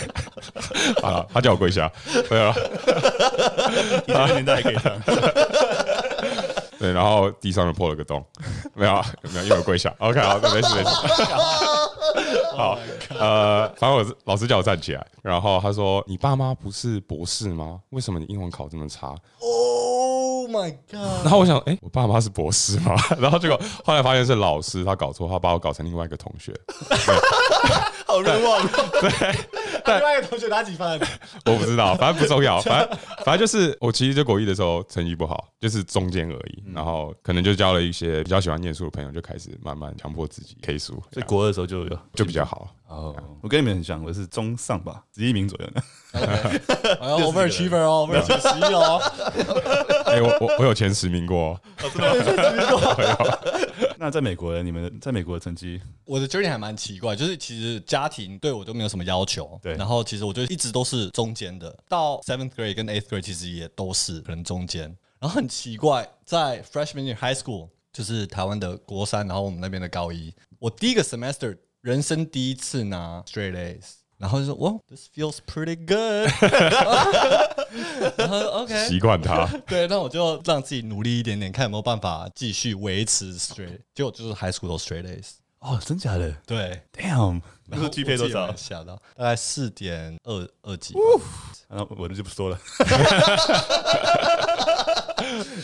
[1.02, 1.90] 啊，他叫我跪下，
[2.30, 2.50] 没有，
[4.06, 5.00] 以前年代还可以这样。
[6.78, 8.24] 对，然后地上就破了个洞，
[8.74, 9.94] 没有，没有，因为我跪下。
[9.98, 10.90] OK，好，没事没事。
[12.56, 12.78] 好，
[13.18, 17.80] 呃，反正我是老师叫我站起来，然后他说：“你爸妈不是博士吗？
[17.90, 21.24] 为什么你英文考这么差？” Oh my god！
[21.24, 22.94] 然后我想，哎，我爸妈是博士吗？
[23.18, 26.52] 然后结果后来发现是老师，他搞错，他把我搞成另外一个同学。
[28.14, 28.68] 好冤枉！
[29.00, 29.10] 对。
[29.94, 31.00] 另外一个同学拿几分？
[31.44, 32.58] 我不知道，反正不重要。
[32.62, 36.64] 反正反正就是我其实就国一的时候成绩不好，就是中间而已。
[36.74, 40.94] 然后可能就交了一些比较喜欢念书的朋友，就开始慢慢强迫自己 K 书。
[41.12, 42.68] 所以国二的时候就有就比较好。
[42.88, 45.82] 哦，我跟你们很像，我是中上吧，十一名左右的。
[47.00, 49.02] 哎呦，overachiever 哦，overachiever 十一哦。
[50.06, 51.60] 哎，我我我有前十名过。
[54.04, 54.62] 那在美国呢？
[54.62, 55.80] 你们在美国的成绩？
[56.04, 59.58] 我的 journey 还蛮奇怪，就是其实家庭对我都没有什么要求。
[59.62, 59.74] 对。
[59.76, 64.94] 然后其实我就一直都是中间的，到 seventh grade 跟 eighth grade 其实也都是可能中间。
[65.18, 71.56] 然后很奇怪，在 freshman year high school 就是台湾的国三，然后我们那边的高一，我第一个 semester。
[71.80, 76.30] 人生第一次拿 straight A's，然后就说：“哇，this feels pretty good。”
[78.16, 79.46] 然后 OK，习惯它。
[79.66, 83.80] 对，那我就让自己努力一点点，看有没有办法继续维持 straight。
[83.94, 85.32] 结果就是 high school 都 straight A's。
[85.58, 86.30] 哦，真假的？
[86.46, 88.54] 对，Damn，那是 GPA 多少？
[88.56, 90.94] 吓到，大概四点二二几。
[91.68, 92.58] 那我就不说了。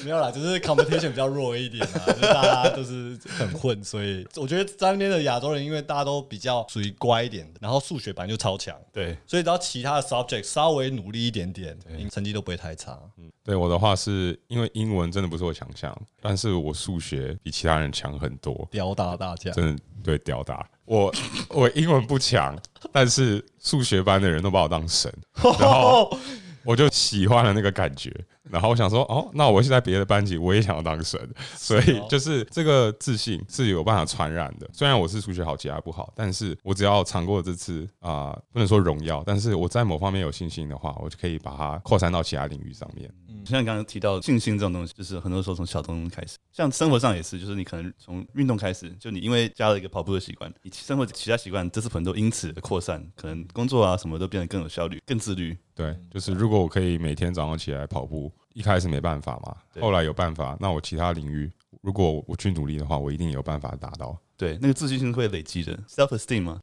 [0.03, 11.77] 没有啦，就是 competition 比较弱一点啊，就是大家都是很混，所以我觉得在那边的亚洲人，因为大家都比较属于乖一点的，然后数学本来就超强，对，所以只要其他的 subject 稍微努力一点点，
[12.11, 12.99] 成绩都不会太差。
[13.19, 21.13] 嗯，对我的话是因为英文真的不是我强项，但是我数学比其他人强很多，吊打大家，真的对吊打我。
[21.49, 22.57] 我英文不强，
[22.93, 25.13] 但是数学班的人都把我当神，
[25.59, 26.17] 然后
[26.65, 28.13] 我就喜欢了那个感觉。
[28.51, 31.21] 然后我想说，哦，那我现在别的班级我也想要当神，
[31.55, 34.69] 所以就是这个自信是有办法传染的。
[34.73, 43.09] 虽然我是数学好，其他不好，但是我只要尝过这次啊、呃，不能说荣耀，但是我在某方面有信心的话，我就可以把它扩散到其他领域上面。
[43.31, 55.57] 嗯，像你刚刚提到信心这种东西，就是很多时候从小东西开始，像生活上也是，就是你可能从运动开始，就你因为加了一个跑步的习惯，你生活其他习惯这是可能都因此的扩散，可能工作啊什么都变得更有效率、更自律。
[55.75, 58.33] 对，就是如果我可以每天早上起来跑步。
[58.53, 61.49] 一开始没办法嘛，后来有办法，那我其他领域
[61.83, 64.19] 如果我去努力的话，我一定有办法达到。
[64.37, 66.59] 对，那个自信心会累积的，self esteem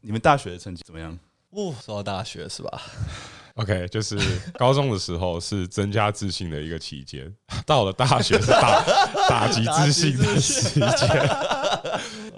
[0.00, 1.18] 你们大学的成绩怎么样？
[1.50, 2.80] 哦，说到大学是吧
[3.54, 4.18] ？OK，就是
[4.54, 7.32] 高中的时候是增加自信的一个期间，
[7.66, 8.84] 到了大学是打
[9.28, 11.30] 打击自信的时间。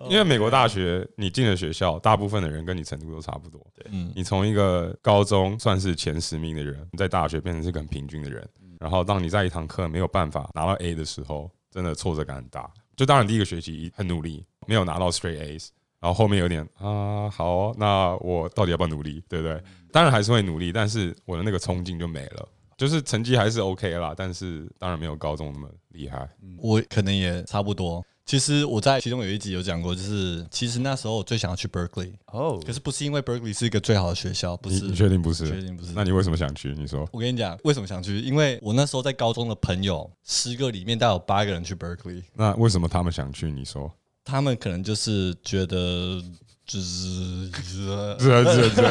[0.09, 3.61] 因为美国大学，你进了学校，大部分的人跟你程度都差不多。
[3.75, 8.49] 对，你从一个高中算是前十名的人，在大学变成是一个很平均的人。
[8.79, 12.71] 然后，当你在一堂课没有办法拿到 A 的时候，真的挫折感很大。
[12.95, 19.61] 就当然第一个学期很努力，没有拿到 straight A's，然后后面有点啊，好哦，那我到底要不要努力，对不对？
[19.93, 22.49] 当然还是会努力，但是我的那个冲劲就没了。
[22.77, 26.29] 就是成绩还是 OK 啦，但是当然没有高中那么厉害。
[26.59, 28.05] 我可能也差不多。
[28.27, 34.85] 其实我在其中有一集有讲过，就是其实那时候我最想要去 Berkeley 哦，可是不是因为 Berkeley 是一个最好的学校，不是？
[34.85, 35.49] 你确定不是？
[35.49, 35.93] 确定不是？
[35.95, 36.75] 那你为什么想去？
[36.77, 37.09] 你说？
[37.13, 38.19] 我跟你讲，为什么想去？
[38.21, 42.25] 因为我那时候在高中的朋友，十个里面大概有八个人去 Berkeley。
[42.35, 43.51] 那为什么他们想去？
[43.51, 43.91] 你说？
[44.25, 46.21] 他们可能就是觉得
[46.67, 48.83] 就是是是是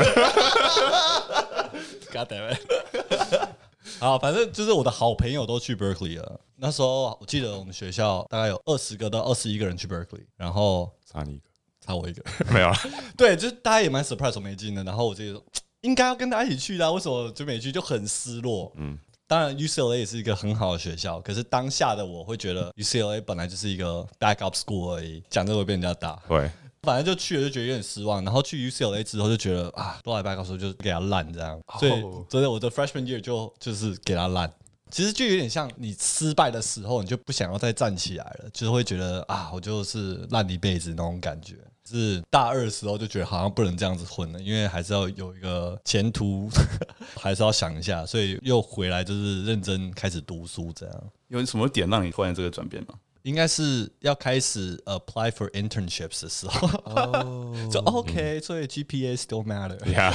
[2.11, 2.61] ，God damn it！
[3.99, 6.39] 好，反正就是我的好朋友都去 Berkeley 了。
[6.55, 11.43] 那时候我记得我们学校大概有二十个到二十一个人去 Berkeley，然后差你一个，
[11.81, 12.75] 差我一个， 没有了。
[13.17, 14.83] 对，就是大家也蛮 surprise 我没进的。
[14.83, 15.43] 然后我就说
[15.81, 17.71] 应该要跟大家一起去的，为什么就没去？
[17.71, 18.71] 就很失落。
[18.75, 26.21] 嗯，当然 UCLA 也是一个很好的学校，可是当下的我会觉得 UCLA 本来就是一个 backup school 而已，讲这个会被人家打。
[26.27, 26.49] 对。
[26.85, 28.23] 反正就去了，就觉得有点失望。
[28.23, 31.59] 然后去 UCLA 之后，就觉得啊，多来拜告诉就是给他烂这样。
[31.79, 34.49] 所以，所以我的 freshman year 就就是给他烂。
[34.91, 41.55] 其实就有点像你失败的时候，你就不想要再站起来了，就是会觉得啊，我就是烂一辈子那种感觉。
[41.87, 46.49] 是大二的时候就觉得好像不能这样子混了，因为还是要有一个前途，
[47.15, 51.03] 还是要想一下，所以又回来就是认真开始读书这样。
[51.27, 52.95] 有什么点让你突然这个转变吗？
[53.25, 60.13] 应该是要开始 apply for internships 的时候，哦，就 OK，所以 GPA still matter，Yeah，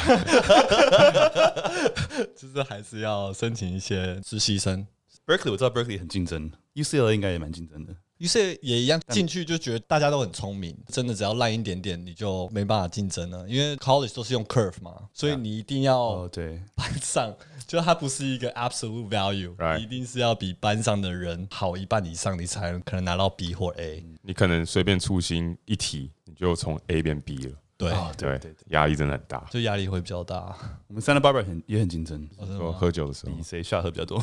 [2.36, 4.86] 就是还是要申请一些实习生。
[5.26, 7.96] Berkeley 我知道 Berkeley 很竞争，UCLA 应该也蛮竞争的。
[8.20, 13.48] UCLA 也一样，进去就觉得大家都很聪明，真的只要烂一点点，你就没办法竞争了。
[13.48, 17.34] 因为 college 都是用 curve 嘛，所以你一定要对班上，
[17.66, 24.04] 就它不是一个 absolute value，你一定是要比班上的人好一半以上，你才可能拿到 B 或 A。
[24.20, 27.52] 你可能随便粗心一题，你就从 A 变 B 了。
[27.78, 30.54] 对对对，压力真的很大，就压力会比较大。
[30.88, 32.28] 我们 Santa Barbara 很也很竞争，
[32.58, 34.22] 说喝酒的时候，比谁下喝比较多。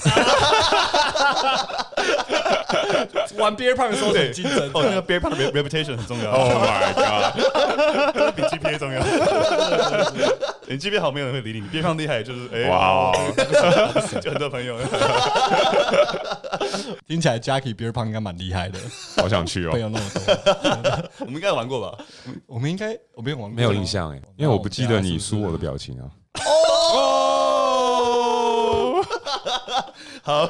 [3.37, 6.31] 玩 beer pong 的时候很竞争，哦，那个 beer pong 的 reputation 很重要。
[6.31, 9.01] Oh my god， 比 GPA 重要。
[10.67, 11.61] 你 GPA 好，没有人会理你。
[11.61, 13.11] 你 beer pong 厉害，就是哎，哇，
[14.21, 14.77] 就很多朋友。
[17.07, 18.77] 听起来 Jackie beer pong 应该蛮厉害的，
[19.15, 19.71] 好想去哦。
[19.71, 20.21] 朋友那么多，
[21.19, 21.97] 我们应该玩过吧？
[22.45, 26.05] 我们应该我没有玩过，没有印象哎，因为我不记得你输我的表情啊。
[26.39, 26.41] 哦，
[30.23, 30.47] 好。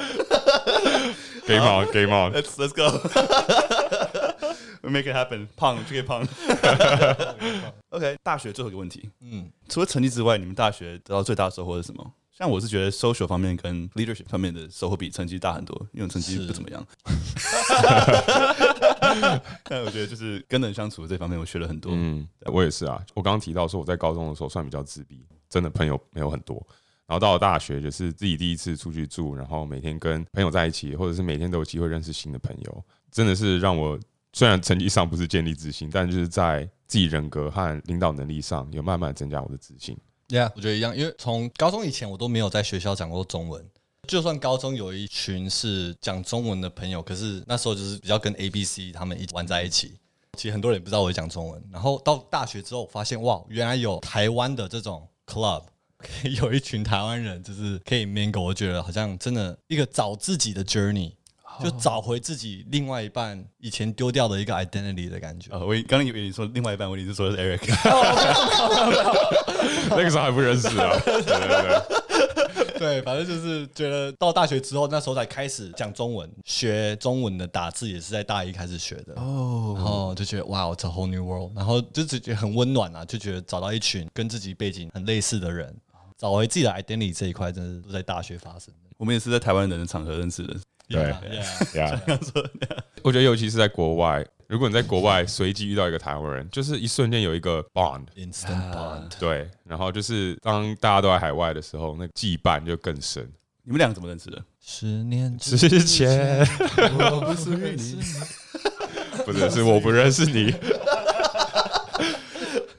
[1.48, 2.32] Game on, game on.
[2.34, 2.90] Let's let's go.
[4.82, 5.48] We make it happen.
[5.56, 6.28] 胖就可以胖。
[7.90, 9.10] OK，大学最后一个问题。
[9.22, 12.14] 嗯，除了成绩之外，你们大学得到最大的收获是什么？
[12.38, 16.86] 像我是觉得 social 方面跟 leadership 方面的收获比成绩大很多，因为成绩不怎么样。
[19.64, 21.92] 但我觉得就是跟人相处这方面，我学了很多。
[21.96, 23.02] 嗯，我也是啊。
[23.16, 26.64] 我刚刚提到说我在高中的时候算比较自闭，真的朋友没有很多。
[27.08, 33.98] 然后到了大学，就是自己第一次出去住，然后每天跟朋友在一起，或者是每天都有机会认识新的朋友，真的是让我
[34.34, 39.98] 虽然成绩上不是建立自信，但就是在自己人格和领导能力上有慢慢增加我的自信。
[40.28, 43.66] Yeah，我觉得一样，因为从高中以前我都没有在学校讲过中文，
[44.06, 49.98] 就算高中有一群是讲中文的朋友，可是那时候就是比较跟 A、B、C 他们一起玩在一起，
[50.34, 51.64] 其实很多人也不知道我会讲中文。
[51.72, 55.64] 然后到大学之后，发现哇，原来有台湾的这种 club。
[56.40, 61.14] 有一群台湾人，就是可以 mingle，我觉得好像真的一个找自己的 journey，
[61.64, 65.50] 就找回自己另外一半以前丢掉的一个 identity 的感觉。
[65.58, 67.74] 我刚刚以为你说另外一半，我以为你是说的是 Eric，
[69.90, 70.96] 那个时候还不认识啊。
[71.04, 79.14] 对对对，对，反正就是觉得到大学之后，那时候才开始讲中文，学中文的打字也是在大一开始学的。
[79.16, 85.76] 哦，然后就觉得哇，it's a whole new world，然后就觉得很温暖啊，就觉得找到一群跟自己背景很类似的人。
[86.18, 88.90] 找回自己的 identity 这一块，真的是都在大学发生的。
[88.98, 90.56] 我们也是在台湾人的场合认识的。
[90.90, 91.14] 对，
[93.04, 99.12] 我觉得尤其是在国外，如果你在国外随机遇到一个台湾人，就是一瞬间有一个 bond，instant bond。
[99.20, 103.30] 对，然后就是当大家都在海外的时候，那羁绊就更深。
[103.64, 104.42] 你们两个怎么认识的？
[104.62, 106.40] 十年之前，
[106.98, 108.00] 我不是你，
[109.26, 110.54] 不是，是我不认识你。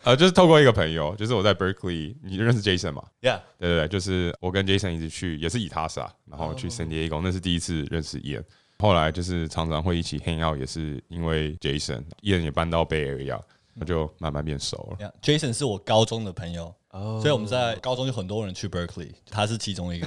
[0.09, 8.43] 呃，就是透过一个朋友，就是我在 Berkeley，你认识 Jason 吗？Yeah，对对对，就是我跟 Jason 一起去，也是以他傻，然后去 San Diego，那是第一次认识 Ian。
[8.79, 13.39] 后来就是常常会一起 hang out，也是因为 Jason，Ian 也搬到 Bay Area，
[13.75, 14.97] 那就慢慢变熟了。
[15.07, 17.21] Yeah, Jason 是我高中的朋友，oh.
[17.21, 20.07] 所以我们在高中就很多人去 Berkeley，他是其中一个。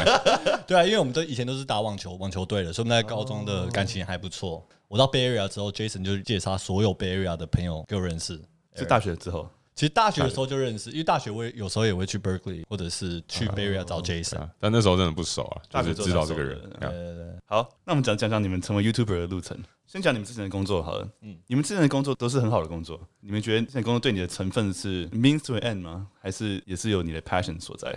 [0.66, 4.66] 对啊，因为我们都以前都是打网球，网球队的，所以我们在高中的感情还不错。
[4.88, 8.40] 我到 Bay Area 之后，Jason 就介绍所有 Bay Area 的朋友给我认识。
[8.76, 16.58] 是大学之后，其实大学的时候就认识，因为大学我也有时候也会去 Berkeley，或者是去 Bay Area 找 Jason，但那时候真的不熟啊，大学知道这个人。
[16.80, 19.58] 对对对，好，那我们讲讲讲你们成为 YouTuber 的路程。
[19.86, 26.08] 先讲你们之前的工作好了，嗯，你们之前的工作都是很好的工作，你们觉得现在工作对你的成分是 means to an end 吗？
[26.20, 27.96] 还是也是有你的 passion 所在？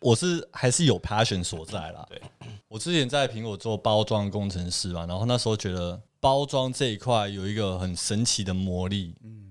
[0.00, 2.04] 我是还是有 passion 所在啦。
[2.08, 2.20] 对，
[2.66, 9.41] 我之前在苹果做包装工程师嘛，然后那时候觉得包装这一块有一个很神奇的魔力，嗯。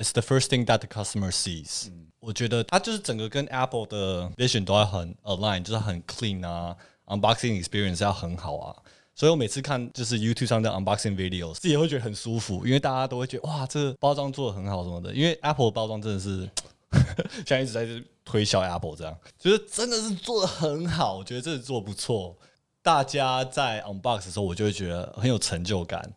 [0.00, 1.88] It's the first thing that the customer sees。
[1.88, 8.74] 嗯，我觉得它就是整个跟 Apple 的 vision 都要很 align，就是很 clean 啊，unboxing experience 要很好啊。
[9.14, 15.12] 所以我每次看就是 YouTube 上的 unboxing videos，自己也会觉得很舒服，因为大家都会觉得哇，这个包装做得很好什么的。
[15.12, 16.48] 因为 Apple 的包装真的是
[17.44, 22.34] 现在一直在这推销 Apple 这样，就是真的是做得很好，我觉得这做得不错。
[22.82, 26.10] 大家在 unbox 的时候，我就会觉得很有成就感。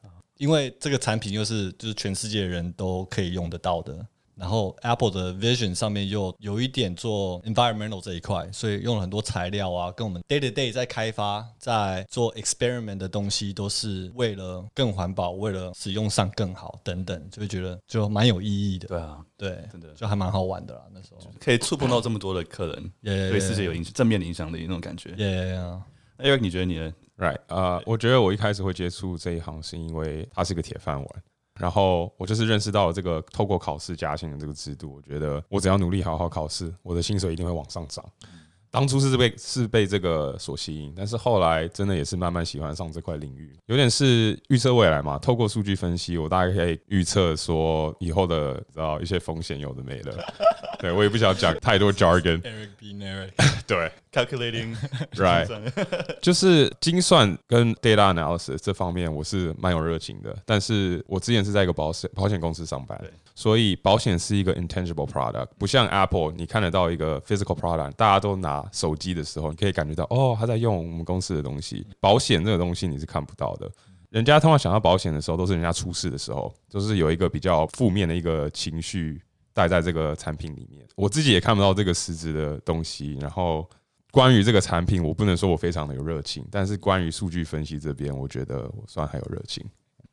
[0.43, 18.89] 因为这个产品又是就是全世界人都可以用得到的，然后 Apple 的 Vision 上面又有一点做 environmental 这一块，所以用了很多材料啊，跟我们 day to day 在开发、在做 experiment 的东西，都是为了更环保，为了使用上更好等等，就会觉得就蛮有意义的。
[18.89, 20.81] 对啊，对，真的就还蛮好玩的啦。
[20.93, 25.11] 那时候可以触碰到这么多的客人，对世界有影响、正面的影响的那种感觉。
[25.11, 25.81] Yeah, yeah.
[26.17, 31.07] Eric，你觉得你呢？Right，呃，我觉得我一开始会接触这一行，是因为它是个铁饭碗。
[31.59, 38.03] 然后我就是认识到这个透过考试加薪的这个制度，我觉得我只要努力好好考试，我的薪水一定会往上涨。
[38.73, 45.19] 当初是被是被这个所吸引，但是后来真的也是慢慢喜欢上这块领域，有点是预测未来嘛。
[45.19, 50.11] 透过数据分析，我大概可以预测说以后的知道一些风险有的没的。
[50.79, 52.41] 对，我也不想讲太多 jargon。
[52.41, 52.93] Eric B.
[52.95, 53.31] Eric，
[53.67, 54.75] 对，calculating
[55.17, 55.47] right，
[56.19, 60.35] 就是精算跟 data analysis 这方面我是蛮有热情的。
[60.45, 62.99] 但是我之前是在一个保险保险公司上班。
[63.35, 71.85] 所以保险是一个 intangible product，不像 Apple，你看得到一个 physical product，大家都拿手机的时候，你可以感觉到哦，他在用我们公司的东西。
[71.99, 73.67] 保险这个东西你是看不到的，
[74.09, 79.19] 人家通常想到保险的时候，都是人家出事的时候，就是有一个比较负面的一个情绪
[79.51, 80.87] 带在这个产品里面。
[80.95, 83.17] 我自己也看不到这个实质的东西。
[83.19, 83.67] 然后
[84.11, 89.63] 关于这个产品，我不能说我非常的有热情，但是关于数据分析这边，我觉得我算还有热情。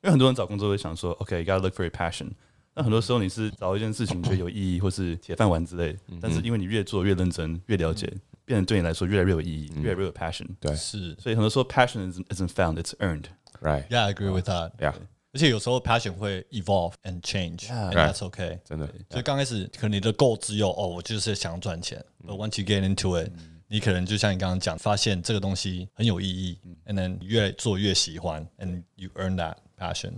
[0.03, 2.31] 因为很多人找工作会想说，OK，you gotta look for your passion。
[2.75, 8.13] 那很多时候你是找一件事情觉得有意义，或是铁饭碗之类，但是因为你越做越认真、越了解，
[8.45, 10.47] 变得对你来说越来越有意义，越来越有 passion。
[10.61, 11.15] 对，是。
[11.19, 13.25] 所以很多时候 passion isn't found, it's earned.
[13.61, 13.87] Right?
[13.89, 14.73] Yeah, I agree with that.
[14.79, 14.95] Yeah.
[15.33, 18.59] 而且有时候 passion 会 evolve and change, and that's okay.
[18.65, 18.89] 真的。
[19.11, 22.05] 所以刚开始可能你的 goal 只有哦，我就是想赚钱。
[22.27, 23.31] But once you get into it，
[23.69, 30.15] 你可能就像你刚刚讲，发现这个东西很有意义，and then 越做越喜欢，and you earn that passion.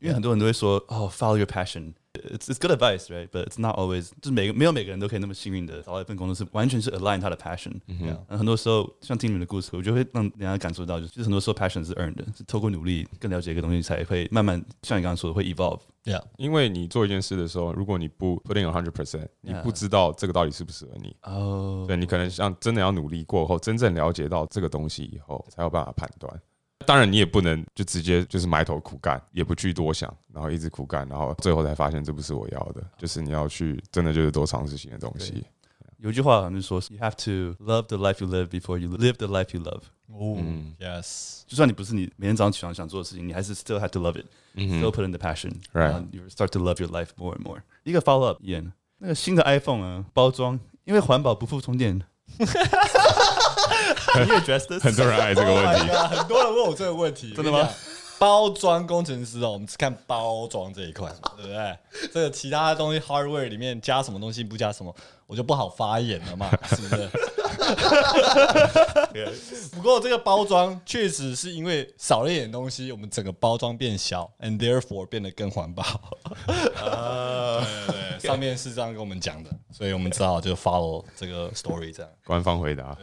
[0.00, 1.94] 因为很多人都会说，哦，follow your passion。
[2.12, 3.28] It's it's good advice, right?
[3.28, 4.10] But it's not always.
[4.20, 7.80] 就是每个没有每个人都可以那么幸运的找到一份工作是完全是 align 他的 passion。
[7.86, 7.98] 嗯
[8.28, 8.36] 哼。
[8.38, 15.80] 很多时候像听你们的故事，我就会让人家感受到，就是很多时候 passion 是 earned 的，是透过努力更了解一个东西，才会慢慢像你刚刚说的会 evolve。
[16.04, 16.22] Yeah。
[16.36, 21.14] 因为你做一件事的时候，如果你不 put in a hundred percent，你不知道这个到底适不适合你。
[21.22, 21.84] 哦。
[21.86, 26.42] 对，你可能像真的要努力过后，真正了解到这个东西以后，才有办法判断。
[26.86, 32.82] 当然，你也不能就直接就是埋头苦干，也不去多想，然后一直苦干，然后最后才发现这不是我要的。
[32.98, 35.44] 就是你要去真的就是多尝试新的东西。
[35.98, 39.82] 有句话好像是说，You have to love the life you live before you live the life you love。
[40.06, 40.42] 哦
[40.80, 41.42] ，Yes。
[41.46, 47.36] 就算你不是你每天早上起床想做的事情，你还是 still have to love it，still put in the passion，right？You start to love your life more
[47.36, 47.62] and more。
[47.84, 52.00] 一个 follow up，Ian，那个新的 iPhone 啊，包装因为环保不付充电。
[54.80, 57.68] 很多人爱这个问题， 很多人问我这个问题，真的吗？
[58.18, 61.78] 包装工程师哦，我们只看包装这一块，对不对？
[62.12, 64.94] 这个其他东西 hardware 里面加什么东西，不加什么，
[65.26, 67.08] 我就不好发言了嘛，是不是？
[69.72, 75.82] 不过这个包装确实是因为少了一点东西，我们整个包装变小，and therefore 变得更环保。
[76.76, 82.10] 啊，对对对，上面是这样跟我们讲的，所以我们只好就 follow 这个 story 这样。
[82.24, 82.96] 官方回答。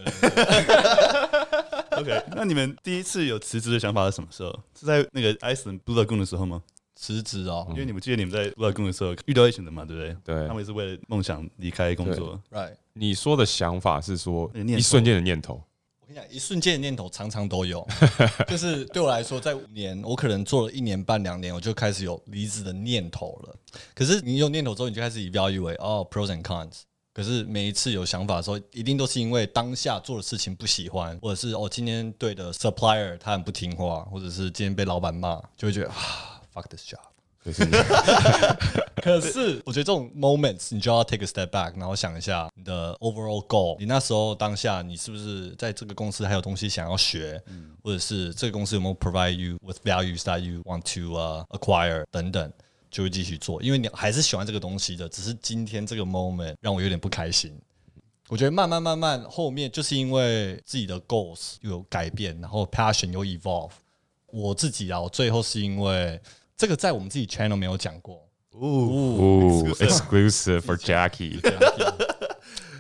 [1.92, 4.52] OK，那你们第一次有辞职的想法是什么时候？
[4.80, 6.62] 是在那个 Iceland Blue Lagoon 的时候吗？
[7.00, 10.36] 辞职哦，因为你们记得你们在 Blue Lagoon 的时候遇到一群人嘛，对不对？
[10.36, 12.42] 对，他们也是为了梦想离开工作。
[12.52, 15.62] Right，你说的想法是说一瞬间的念头。
[16.02, 17.86] 我跟你讲，一瞬间的念头常常都有，
[18.48, 23.56] 就是对我来说，在五年，我可能做了一年半两年，我就开始有离职的念头了。
[23.94, 26.82] 可是你有念头之后，你就开始 evaluate 哦，pros and cons。
[27.14, 37.00] 可是每一次有想法的时候，一定都是因为当下做的事情不喜欢，或者是哦今天对的 supplier 他很不听话，或者是今天被老板骂，就会觉得啊 fuck this job。
[39.02, 43.78] 可是我觉得这种 moments 你就要 take a step back，然后想一下你的 overall goal。
[43.80, 47.42] 你那时候当下你是不是在这个公司还有东西想要学，
[47.84, 51.16] 或者是这个公司有没有 provide you with values that you want to
[51.58, 52.52] acquire 等等。
[52.90, 57.54] 就会继续做，因为你还是喜欢这个东西的，只是今天这个 moment 让我有点不开心。
[58.30, 63.72] 我觉得慢慢慢慢后面就是因为自己的 goals 有改变，然后 passion 有 evolve。
[64.28, 66.20] 我自己啊，我最后是因为
[66.58, 68.28] 这个在我们自己 channel 没有讲过。
[68.52, 71.40] 哦，exclusive for Jackie。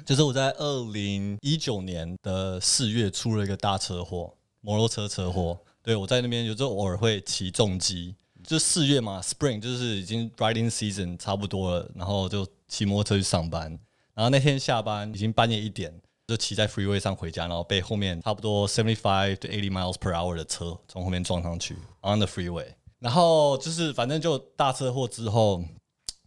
[0.03, 5.59] 就是我在二零一九年的四月出了一个大车祸，摩托车车祸。
[5.83, 8.15] 对，我在那边有时候偶尔会骑重机。
[8.43, 13.77] 就四月嘛，Spring 就是已经 riding season 差不多了，然后就骑摩托车去上班，
[14.13, 15.93] 然后那天下班已经半夜一点，
[16.27, 22.67] 就骑在 freeway 上回家，然后被后面差不多 seventy five to eighty miles per hour 的车从后面撞上去 on the freeway，
[22.99, 25.63] 然后就是反正就大车祸之后，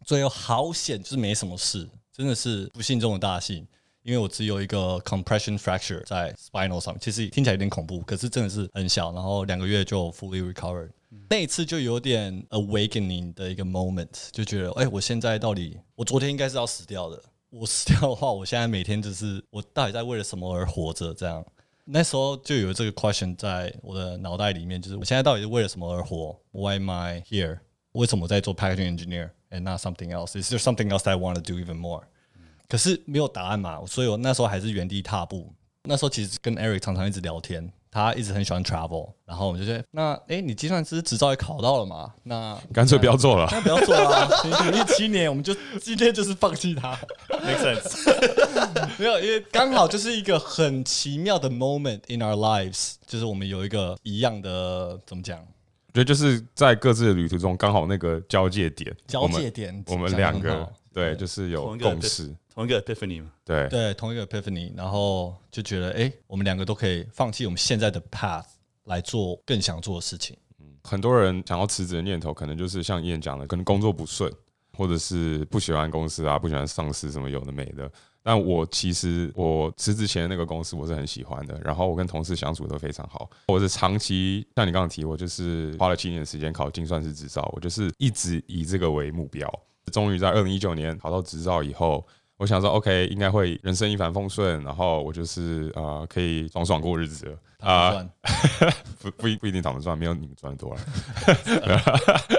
[0.04, 3.66] 最后好险，就是没什么事，真的是不幸中的大幸。
[4.02, 10.88] 因为我只有一个 compression fracture 在 spinal 上，其实听起来有点恐怖，可是真的是很小，然后两个月就 fully recovered。
[11.28, 17.22] 那一次就有点 awakening 的一个 moment，就觉得，哎，我现在到底，我昨天应该是要死掉的。
[17.50, 21.12] 我死掉的话，我现在每天就是，我到底在为了什么而活着？
[21.12, 21.44] 这样，
[21.92, 27.58] 那时候就有这个 question 在我的脑袋里面，就是我现在到底是为了什么而活？Why am I here？
[27.92, 32.04] 为什么我在做 packaging engineer and not something else？Is there something else I want to do even more？
[32.68, 35.52] 可是没有答案嘛，所以我那时候还是原地踏步。
[35.82, 42.12] 那时候其实跟 Eric 常常一直聊天，他一直很喜欢 travel，然后我们就说：那哎、欸，你计算师执照也考到了嘛？
[42.22, 44.08] 那干脆不要做了，那不要做了。
[44.08, 46.98] 啊努力七年，我们就今天就是放弃它。
[47.28, 48.10] Make sense？
[48.98, 55.38] 没有，因为刚好就是一个很奇妙的 moment in our lives，就是我们有一个一样的怎么讲？
[55.40, 60.68] 我觉得就是在各自的旅途中，刚好那个交界点，交界点，我们两个。
[60.92, 63.30] 对，就是有共识，同一个 epiphany 嘛。
[63.44, 68.44] 对对，同一个 epiphany，然后就觉得，哎，我们两个都可以放弃我们现在的 path
[68.84, 70.36] 来做更想做的事情。
[70.58, 74.32] 嗯，很多人想要辞职的念头，可能就是像 Ian 讲的，可能工作不顺，
[74.76, 77.90] 或者是不喜欢公司啊，不喜欢上司什么有的没的。
[78.22, 83.30] 但我其实我辞职前的那个公司，我是很喜欢的，然后我跟同事相处都非常好。
[83.46, 89.50] 我是长期像你刚刚提，我就是花了七年时间考精算师执照，我就是一直以这个为目标。
[89.90, 92.06] 终于在二零一九年考到执照以后，
[92.40, 97.90] 我想说，OK，应该会人生一帆风顺，然后我就是啊、呃，可以爽爽过日子了啊。
[97.92, 98.10] 呃、
[98.98, 100.80] 不不不一定躺着赚，没有你们赚的多了。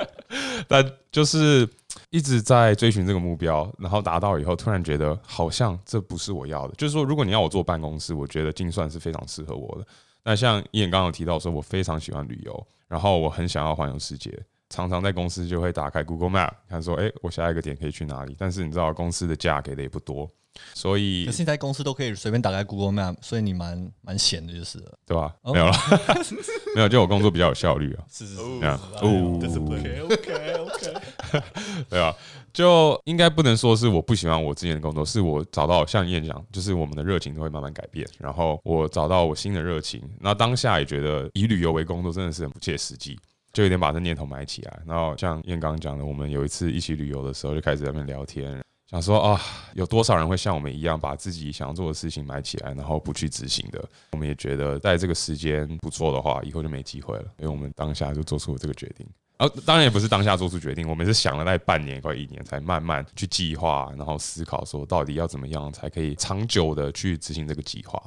[0.67, 1.69] 但就是
[2.09, 6.73] 一直在追寻这个目标，然后达到以后，突然觉得好像这不是我要的。
[6.73, 9.85] 就是说，如果你要我做办公室，我觉得精算是非常适合我的。
[10.23, 14.31] 那像 Ian 刚刚提到说，我非常喜欢旅游，然后我很想要环游世界。
[14.71, 18.35] 常常在公司就会打开 Google Map 看说，哎、欸，我下一个点可以去哪里？
[18.39, 20.31] 但是你知道公司的假给的也不多，
[20.73, 25.35] 所以可是你在公司都可以随便打开 Google Map，所以你蛮蛮闲的，就是了，对吧？
[25.43, 25.73] 没有了，
[26.73, 28.03] 没有，就我工作比较有效率啊。
[28.09, 31.01] 是 是是，这样哦，OK OK OK，
[31.89, 32.15] 对吧？
[32.53, 43.17] 就应该不能说是我不喜欢我之前的工作，是我找到像 Ian 讲，就是我们的热情都会慢慢改变，然后我找到我新的热情，那当下也觉得以旅游为工作真的是很不切实际。
[43.53, 49.41] 就有点把这念头埋起来，然后像燕刚讲的，我们有一次一起旅游的时候，就开始在那边聊天，想说啊，
[49.73, 53.83] 有多少人会像我们一样，把自己想要做的事情埋起来，然后不去执行的？
[54.11, 59.05] 我们也觉得在这个时间不做的话，以后就没机会了，所以我们当下就做出了这个决定。
[59.37, 68.01] 啊当然也不是当下做出决定，我们是想了大概半年快一年，才慢慢去计划，然后思考说到底要怎么样才可以长久的去执行这个计划。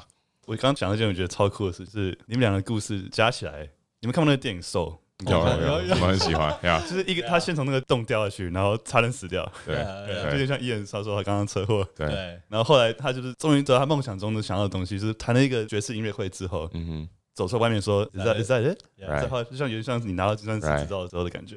[0.46, 3.68] 我刚刚讲到这件我觉得超酷的事，是你们两个故事加起来，
[4.00, 4.92] 你们看过那个电影《Soul》？
[5.26, 6.52] 有有有，我很喜欢，
[6.88, 9.76] 就是一个他先从那个洞掉下去，然后差点死掉，对，
[10.30, 12.06] 有点像伊人他说他刚刚车祸，对，
[12.48, 18.78] 然后后来他就是终于得到他梦想中的想要的东西，就是弹了一个爵士音乐会之后，嗯哼，走出外面说，Is that is that it？
[18.96, 21.56] 然后就像有点像是你拿到计算机执照的时候的感觉，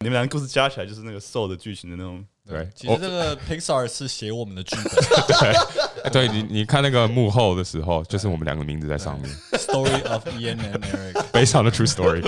[0.00, 2.24] 你们两个故事加起来就是那个 Soul 的剧情的那种。
[2.48, 4.84] 对，其实这个 Pixar 是写我们的剧本。
[6.10, 9.30] 对，对你你看那个幕后的时候，就是我们两个名字在上面。
[9.52, 12.22] Story of Ian and Eric， 非常的 true story。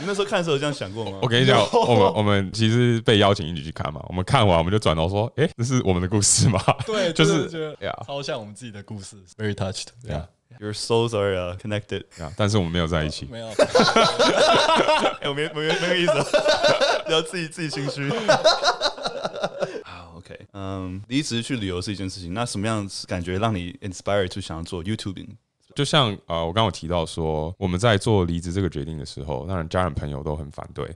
[0.00, 1.18] 你那时候看的时候有这样想过吗？
[1.20, 4.02] 我跟你讲，我们我们其实被邀请一起去看嘛。
[4.08, 6.58] 我们看完我们就转头说，哎，这是我们的故事吗？
[6.86, 7.76] 对，就是
[8.06, 9.88] 超像我们自己的故事，very touched。
[10.02, 10.26] 对啊。
[10.58, 12.02] Your souls are connected，
[12.36, 13.26] 但是我们没有在一起。
[13.30, 13.46] 没有，
[15.20, 16.12] 哎，我没没没个意思，
[17.10, 18.08] 不要自己自己心虚。
[19.82, 25.30] 好，OK，嗯，离职去旅游是一件事情，那什么样感觉让你 inspired 就想要做 YouTubing？
[25.74, 30.88] 就像呃，我刚刚有提到说，我们在做离职这个决定的时候，当然家人朋友都很反对，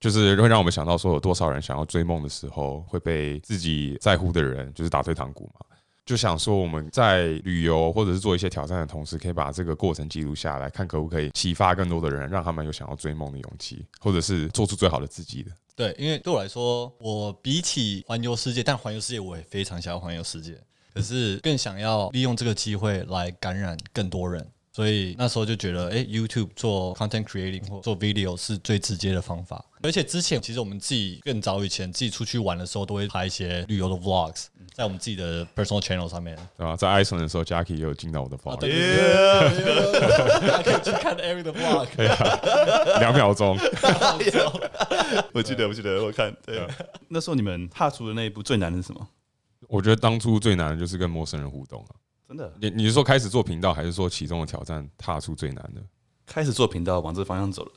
[0.00, 5.64] 就是会让我们想到说，有多少人想要追梦的时候，会被自己在乎的人就是打退堂鼓嘛。
[6.06, 15.52] 就想说我们在旅游或者是做一些挑战的同时，可以把这个过程记录下来，看可不可以启发更多的人，让他们有想要追梦的勇气，或者是做出最好的自己的。
[15.76, 20.58] 对，因为对我来说，我比起环游世界，但环游世界我也非常想要环游世界，
[20.92, 24.46] 可是更想要利用这个机会来感染更多人。
[24.72, 29.64] 所以那时候就觉得，哎，YouTube 做 content creating 或做 video 是最直接的方法。
[29.82, 36.38] 而且之前其实我们自己更早以前自己出去玩的时候，都会拍一些旅游的 vlogs，在我们自己的 personal channel 上面。
[36.56, 36.76] 对啊？
[36.76, 38.60] 在 Iceland 的时候，Jackie 也有进到我的 vlog。
[38.60, 38.68] 可
[40.70, 41.88] 以去看 Eric 的 vlog。
[43.00, 43.58] 两秒钟。
[45.32, 46.32] 我记得，我记得，我看。
[46.46, 46.64] 对。
[47.08, 49.08] 那时候你们踏出的那一步最难的是什么？
[49.68, 51.90] 我觉得当初最难的就是跟陌生人互动啊。
[52.30, 55.82] 真的，你你是说开始做频道，还是说其中的挑战踏出最难的？
[56.24, 57.72] 开始做频道，往这方向走了。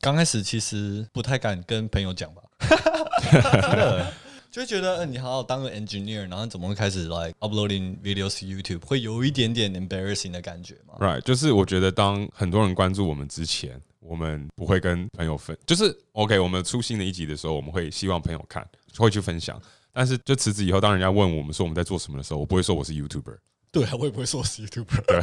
[0.00, 2.42] 刚开始其实不太敢跟朋友讲吧，
[4.50, 19.60] 就会觉得，嗯、呃，你好好当个 engineer，然后怎么会开始 like uploading videos to YouTube，会有一点点 embarrassing 的感觉吗？Right，就是我觉得当很多人关注我们之前，我们不会跟朋友分，就是 OK，我们出新的一集的时候，我们会希望朋友看，会去分享。
[19.92, 23.36] 但是就辞职以后，当人家问我们说我们在做什么的时候，我不会说我是 YouTuber。
[23.70, 25.04] 对啊，我也不会说我是 YouTuber。
[25.06, 25.20] 对。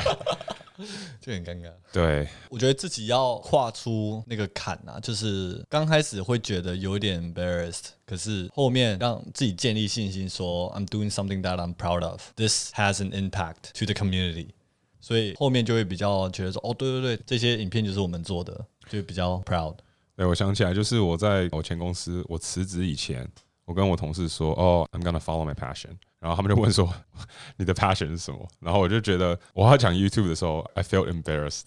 [1.22, 1.72] 就很尴尬。
[1.94, 12.22] 对，我觉得自己要跨出那个坎啊，就是刚开始会觉得有点 embarrassed，可是后面让自己建立信心，说 I'm doing something that I'm proud of.
[12.36, 14.50] This has an impact to the community。
[15.00, 19.78] 所以后面就会比较觉得说，哦，对对对，这些影片就是我们做的，就比较 proud。
[20.18, 23.26] 对，我想起来，就是我在我前公司，我辞职以前，
[23.64, 25.92] 我跟我同事说，哦，I'm gonna follow my passion。
[26.26, 26.92] 然后他们就问说
[27.58, 31.66] ：“你的 passion 是什么？”然后我就觉得我要讲 YouTube 的时候，I felt embarrassed。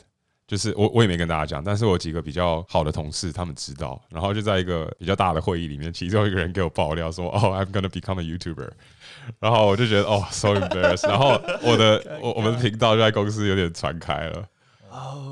[0.48, 4.02] 就是我我也没跟大家讲，但是我有几个比较好的同事他们知道。
[4.09, 8.68] 然后就在一个比较大的会议里面，其中一个人给我爆料说：“哦， I'm gonna become a YouTuber。
[9.38, 11.06] ”然后我就觉得哦，so embarrassed。
[11.06, 14.44] 然后我的我我们的频道就在公司有点传开了。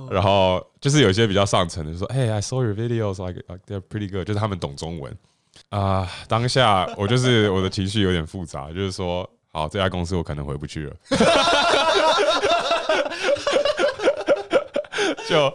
[0.09, 5.17] 然后就是有些比较上层的就说：“Hey, I saw your videos, like they're pretty good。”就是他们懂中文。
[5.71, 10.97] 啊、呃，当下我就是我的情绪有点复杂，就是说，好，这家公司我可能回不去了。
[15.29, 15.53] 就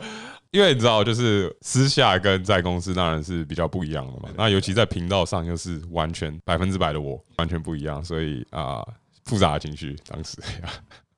[0.51, 4.29] 因为你知道，就是私下跟在公司当然是比较不一样的嘛。
[4.35, 8.03] 那尤其在频道上，又是完全百分之百的我，完全不一样。
[8.03, 8.85] 所以啊，
[9.25, 10.37] 复杂的情绪当时。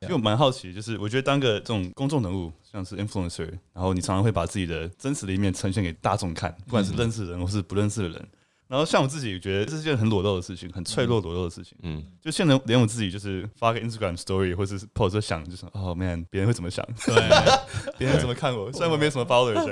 [0.02, 8.28] 因为我蛮好奇，就是我觉得当个这种公众人物，像是 influencer，然后你常常会把自己的真实的一面呈现给大众看，不管是认识的人或是不认识的人。
[8.74, 11.78] 然后像我自己觉得这是件很裸露的事情，很脆弱裸露的事情。
[11.84, 16.84] 嗯，就现在连我自己就是发个 Instagram Story 或者是 post 就想就是哦 man，别人会怎么想？
[17.06, 17.16] 对，
[18.00, 18.72] 别人怎么看我？
[18.72, 19.64] 虽然我没有什么 followers，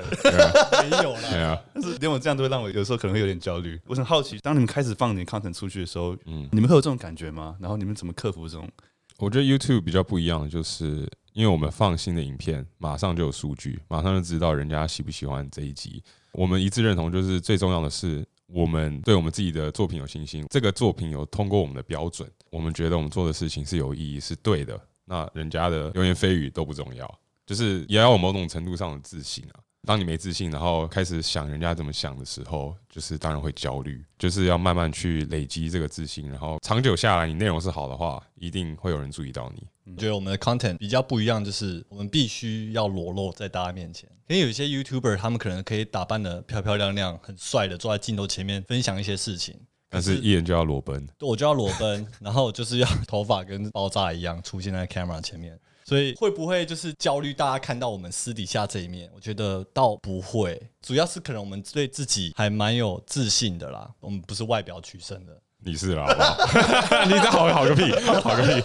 [0.87, 3.81] 没有了，但是连我这样都会让我有时候可能会有点焦虑。
[3.87, 7.55] 我很好奇，当你们开始放你 content 出去的时候，嗯，你们会有这种感觉吗？
[7.59, 8.69] 然后你们怎么克服这种？
[9.17, 16.03] 我觉得 YouTube 比较不一样的就是，因为我们放新的影片，马上就有数据，马上就知道人家喜不喜欢这一集。
[16.33, 18.23] 我们一致认同，就是最重要的是。
[18.53, 24.79] 我们对我们自己的作品有信心，这个作品有通过我们的标准，我们觉得我们做的事情是有意义、是对的。
[25.05, 29.59] 那人家的流言蜚语都不重要，就是也要有某种程度上的自信啊。
[29.87, 34.03] 当你没自信，然后开始想人家怎么想的时候，就是当然会焦虑。
[34.19, 39.67] 就是要慢慢去累积这个自信，然后长久下来，你内容是好的话，一定会有人注意到你。
[39.93, 44.07] 我觉得我们的 content 比较不一样，就是我们必须要裸露在大家面前。
[44.27, 49.59] 因为有一些 YouTuber，他们可能可以打扮的漂漂亮亮、很帅的坐在镜头前面分享一些事情，
[49.89, 55.59] 但是艺人就要裸奔，我就要裸奔，然后就是要 头发跟爆炸一样出现在 camera 前面。
[55.91, 57.33] 所以会不会就是焦虑？
[57.33, 63.91] 大家看到我们私底下这一面，我觉得倒不会，主要是可能我们对自己还蛮有自信的啦。
[63.99, 67.03] 我们不是外表取胜的，你是啦，好不好？
[67.03, 67.91] 你这好好个屁，
[68.23, 68.61] 好个屁！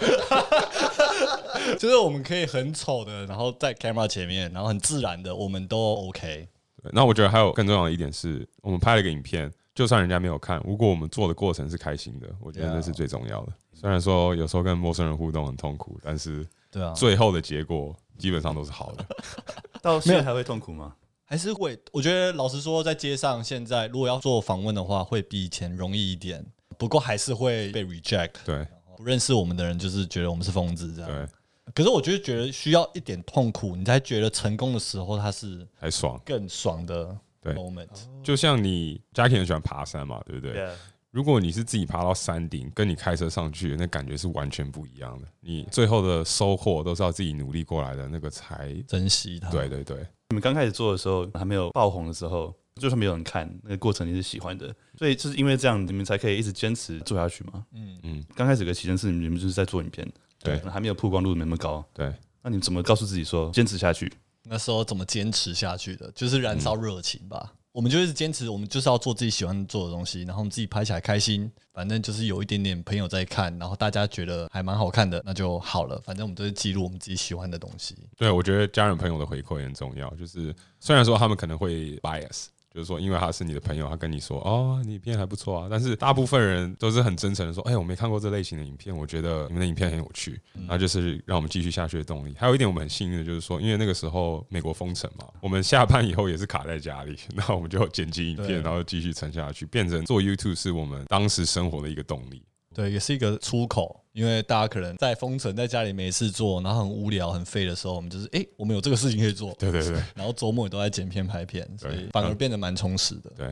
[1.81, 6.49] 就是我们可以很丑的，然后在 camera 前面，然后很自然的，我们都 OK。
[6.81, 13.53] 对，那我觉得还有更重要的一点是，我们拍了一个影片，就算人家没有看，如果我们做的过程是开心的，我觉得那是最重要的。
[13.75, 16.47] 虽然说有时候跟陌生人互动很痛苦，但是。
[16.77, 19.07] 对啊，最后的结果基本上都是好的。
[19.81, 20.95] 到现在还会痛苦吗？
[21.25, 21.79] 还是会？
[21.91, 26.45] 我觉得老实说，在街上现在如果要做访问的话，会比以前容易一点。
[26.77, 28.33] 不过还是会被 reject。
[28.45, 31.11] 对，不认识我们的人就是觉得我们是疯子这样。
[31.11, 31.27] 对。
[31.75, 37.89] 可是我觉得觉得需要一点痛苦，你才觉得成功的时候，它是还爽，更爽的 moment。
[38.23, 40.69] 就像你 Jackie 很喜欢爬山嘛，对不对？
[41.17, 45.27] 如果你是自己爬到山顶，跟你开车上去，那感觉是完全不一样的。
[45.41, 49.49] 你最后的收获都是要自己努力过来的，那个才珍惜它。
[49.49, 49.97] 对对对，
[50.29, 57.65] 你们刚开始做的时候，还没有爆红的时候，就算没有人看，那个过程你是喜欢的，所以就是因为这样，你们才可以一直坚持做下去嘛。
[57.73, 58.23] 嗯嗯。
[58.35, 60.07] 刚开始的期间是你们就是在做影片，
[60.41, 62.13] 对，还没有曝光度没那么高，对。
[62.43, 64.13] 那你怎么告诉自己说坚持下去？
[64.43, 66.13] 那时候怎么坚持下去的？
[66.13, 67.53] 就是燃烧热情吧。
[67.53, 76.01] 嗯我们就是坚持，我们就是要做自己喜欢做的东西，然后我们自己拍起来开心，反正就是有一点点朋友在看，然后大家觉得还蛮好看的，那就好了。
[76.03, 77.95] 反正我们都是记录我们自己喜欢的东西。
[78.17, 82.47] 对，我觉得家人朋友的回馈很重要，就是虽然说他们可能会 bias。
[82.77, 85.67] 就是说，因为他是你的朋友，他跟你说哦，你影片还不错啊。
[85.71, 92.35] 但是大部分人都是很真诚的说，哎，我没看过这类型的影片，我觉得你们的影片很有趣，那就是让我们继续下去的动力。
[92.39, 102.43] 还有一点，我们很幸运的就是说，因为那个时候美国封城嘛，我们下班以后也是卡在家里， 那我们就剪辑影片，然后继续撑下去，变成做 YouTube 是我们当时生活的一个动力。
[102.77, 109.55] 对，也是一个出口，因为大家可能在封城，在家里没事做，然后很无聊、很废的时候，我们就是，哎、欸，我们有这个事情可以做。
[109.55, 109.95] 对对对。
[110.15, 113.33] 然后周末也都在剪片、拍片，所以反而变得蛮充实的。
[113.35, 113.51] 对。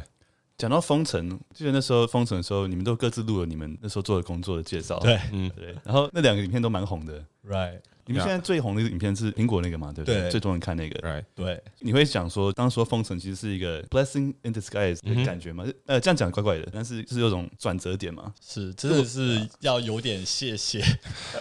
[0.58, 4.98] 讲到封城，记得那时候封城的时候，你们都各自录了你们那时候做的工作的介绍。
[5.00, 5.74] 对，嗯，对。
[5.82, 7.24] 然后那两个影片都蛮红的。
[7.48, 7.80] Right。
[8.06, 9.92] 你们现在最红的一个影片是苹果那个嘛？
[9.92, 10.30] 对不对？
[10.30, 11.00] 最多人看那个。
[11.00, 11.24] Right。
[11.34, 11.62] 对。
[11.80, 15.64] 你会想说，当时说封城其实是一个 blessing in disguise 的感觉吗？
[15.86, 18.32] 呃，这样讲怪怪的，但是是有种转折点嘛？
[18.40, 20.82] 是，真的是要有点谢谢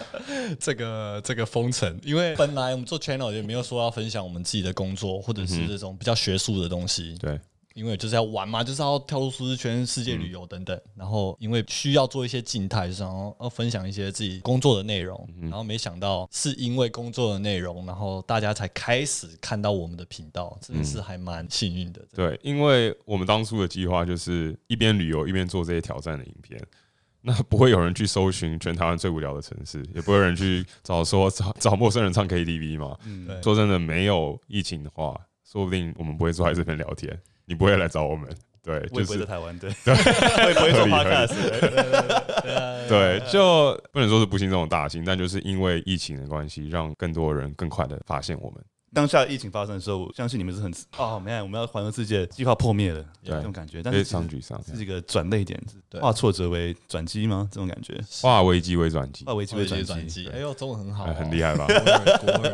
[0.58, 7.16] 这个这个封城，因为本来我们做 channel 也没有说要分享我们自己的工作，或者是这种比较学术的东西。
[7.20, 7.38] 对。
[7.74, 10.76] 因为就是要玩嘛，就是要跳出舒适圈、世界旅游等等。
[10.76, 15.28] 嗯、然后因为需要做一些静态，然后要要分享一些自己工作的内容。
[15.36, 22.00] 嗯、然后没想到是因为工作的内容，然后大家才开始看到我们的频道，真的是还蛮幸运的。
[22.00, 26.60] 嗯、对，因为我们当初的计划就是一边旅游一边做这些挑战的影片，
[27.22, 32.96] 那不会有人去搜寻全台湾最无聊的城市，也不会有人去找说 找找陌生人唱 KTV 嘛。
[33.04, 37.18] 嗯，说真的，没有疫情的话，说不定我们不会坐在这边聊天。
[37.46, 38.28] 你不会来找我们，
[38.62, 41.34] 对，就是在台湾，对，对，我也不会做 podcast，
[42.88, 48.62] 对，就不能说是不幸中的大幸，但就是因为疫情的关系，让更多人更快的发现我们。
[48.94, 55.60] 当下疫情发生的时候，我相信你们是很哦，man，我们要环游世界计划破灭了，对，这种感觉，但是非常沮丧，是一个转捩点，
[56.00, 57.48] 化挫折为转机吗？
[57.50, 61.66] 这种感觉，化危机为转机，化危机为转机，哎呦，中文很好，很厉害吧？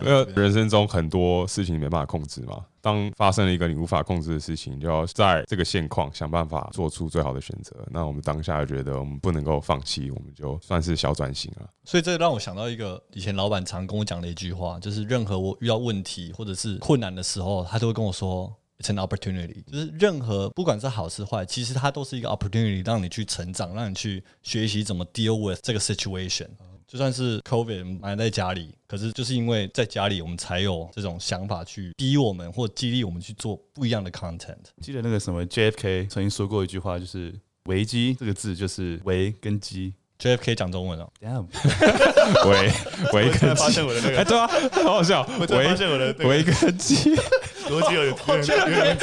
[0.01, 2.65] 那 人生中很多事情没办法控制嘛。
[2.81, 7.77] 当发生了一个你无法控制的事情，就要在这个现况想办法做出最好的选择。
[7.91, 11.69] 那我们当下觉得我们不能够放弃，我们就算是小转型了。
[11.85, 26.49] 所以这让我想到一个以前老板常跟我讲的一句话，就是任何我遇到问题或者是困难的时候，他都会跟我说 "It's an opportunity"，就是任何不管是好是坏，其实它都是一个 opportunity，让你去成长，让你去学习怎么 deal with 这个 situation。
[26.91, 34.57] 就算是 COVID 埋在家里，可是就是因为在家里，我们才有这种想法去逼我们或激励我们去做不一样的 content。
[34.83, 37.33] 记得那个什么 JFK 曾经说过一句话，就是
[37.71, 39.95] “危机”这个字就是“危”跟“机”。
[40.19, 41.09] JFK 讲中文哦。
[41.21, 41.47] Damn，
[42.51, 42.73] 危
[43.13, 44.49] 危跟发现我的那个，哎，对啊，
[44.83, 45.25] 好好笑。
[45.39, 47.15] 我发现我的危跟机，
[47.69, 48.99] 逻辑有点有点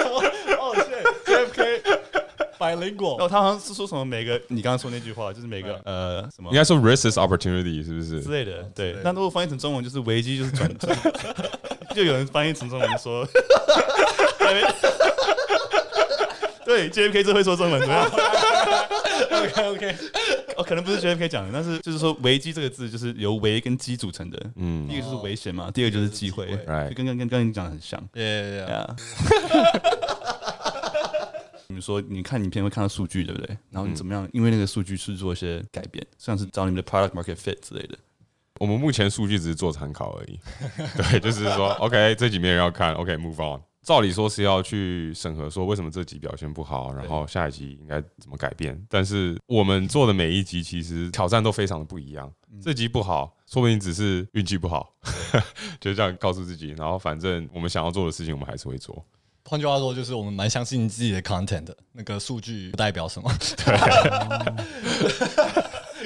[0.00, 0.18] 有
[0.58, 0.74] 哦
[1.24, 2.00] ，JFK。
[2.60, 8.20] 百灵果，然后他好像是说什么每个你刚刚说那句话，就是每个呃什么，应该说 risk is opportunity 是不是？
[8.22, 8.62] 之类的？
[8.74, 10.86] 对，那如果翻译成中文就是危机就是转机，
[11.96, 13.26] 就有人翻译成中文说，
[16.66, 18.08] 对，JFK 这会说中文，怎么样
[19.30, 19.96] ？OK OK，
[20.56, 28.64] 哦，可能不是 JFK 讲的，但是就是说危机这个字就是由危跟机组成的，嗯，第一个就是危险嘛，第二个就是机会，就跟跟跟刚刚你讲的很像，对对
[31.70, 33.56] 你们说，你看影片会看到数据，对不对？
[33.70, 34.28] 然后你怎么样？
[34.32, 37.96] 因为那个数据去做一些改变，像是找你们的 product market fit 之类的。
[38.58, 40.38] 我们目前数据只是做参考而已。
[40.98, 43.62] 对，就是说， OK，这集没人要看，OK，move on。
[43.82, 48.78] 照理说是要去审核，说为什么这集表现不好，然后下一集应该怎么改变。
[48.90, 52.30] 但是我们做的每一集其实挑战都非常的不一样。
[52.60, 54.92] 这集不好，说不定只是运气不好，
[55.80, 56.74] 就这样告诉自己。
[56.76, 59.02] 然后反正我们想要做的事情，我们还是会做。
[59.44, 63.32] 换句话说，就是我们蛮相信自己的 content 的，那个数据不代表什么。
[63.64, 63.74] 对，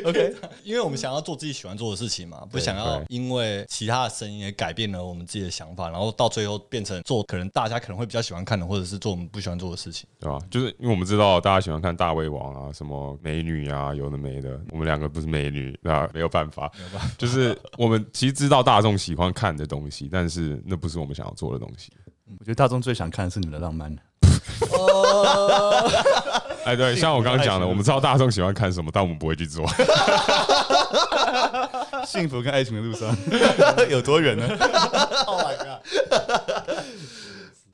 [0.04, 10.38] OK，因为我们想要做自己喜欢做的事情嘛，不想要因为其他的声音也改变了我们自己的想法，然后到最后变成做可能大家可能会比较喜欢看的，或者是做我们不喜欢做的事情，对吧？
[10.50, 21.92] 就是因为我们知道大家喜欢看大胃王啊，什么美女啊，有的没的，我们两个不是美女，那没有办法，没有办法，就是我们其实知道大众喜欢看的东西，但是那不是我们想要做的东西。
[22.38, 23.94] 我觉得大众最想看的是你们的浪漫。
[26.64, 29.66] 哎，对，像我刚刚讲的，我们知道大众喜欢看什么，但我们不会去做。
[32.06, 33.14] 幸福跟爱情的路上
[33.90, 34.46] 有多远呢
[35.26, 35.80] ？Oh my god！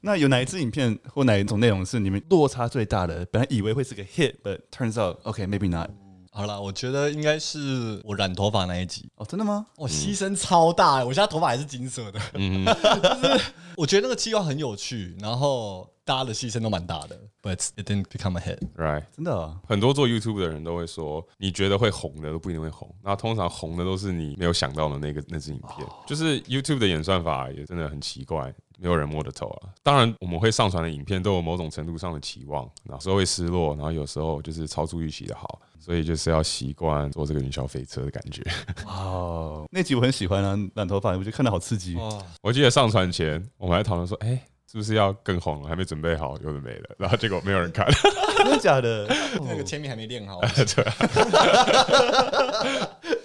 [0.01, 3.27] 那有哪一支影片或哪一种内容是你们落差最大的？
[3.31, 5.91] 本来以为会是个 hit，but turns out OK maybe not。
[6.33, 9.67] 好了，我觉得应该是我染头发那一集哦，真的吗？
[9.77, 12.21] 我牺牲超大，我现在头发还是金色的。
[12.35, 12.73] 嗯，就
[13.37, 13.45] 是
[13.77, 19.05] 我觉得那个计划很有趣，然后大家的牺牲都蛮大的，but it didn't become a hit，right？
[19.15, 25.87] 真的啊，很多做 YouTube 的人都会说，你觉得会红的都不一定会红，然后通常红的都是你没有想到的那个那支影片。
[26.07, 29.69] 就是 YouTube 的演算法也真的很奇怪，没有人摸得透啊。
[29.83, 35.61] 当然，我们会上传的影片都有某种程度上的期望，有时候会失落，然后有时候就是超出预期的好。
[35.81, 38.43] 所以就是要习惯坐这个云霄飞车的感觉。
[38.87, 41.97] 哦，那集我很喜欢啊，染头发，我觉得看的好刺激。
[41.97, 45.69] 哦，我记得上传前我们还讨论说，哎、欸，是不是要更红了？
[45.69, 47.87] 还没准备好，有的没了， 然后结果没有人看。
[48.39, 49.07] 真的假的？
[49.41, 50.41] 那个签名还没练好。
[50.41, 50.85] 对。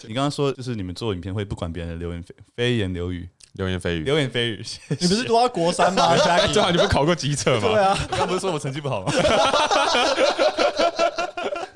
[0.07, 2.23] 你刚刚说就是你们做影片会不管别人的流言
[2.55, 4.63] 蜚言流语，流言蜚语，流言蜚语。
[4.99, 6.15] 你不是读到国三吗？
[6.15, 7.69] 对啊，你不是考过机测吗？
[7.69, 9.11] 对啊，刚刚不是说我成绩不好吗？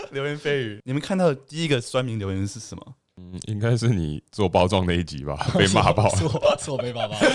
[0.13, 2.95] 流言蜚语，你们看到的第一个酸民留言是什么？
[3.17, 6.09] 嗯，应该是你做包装那一集吧， 被骂爆。
[6.15, 7.17] 是我，是我被骂爆。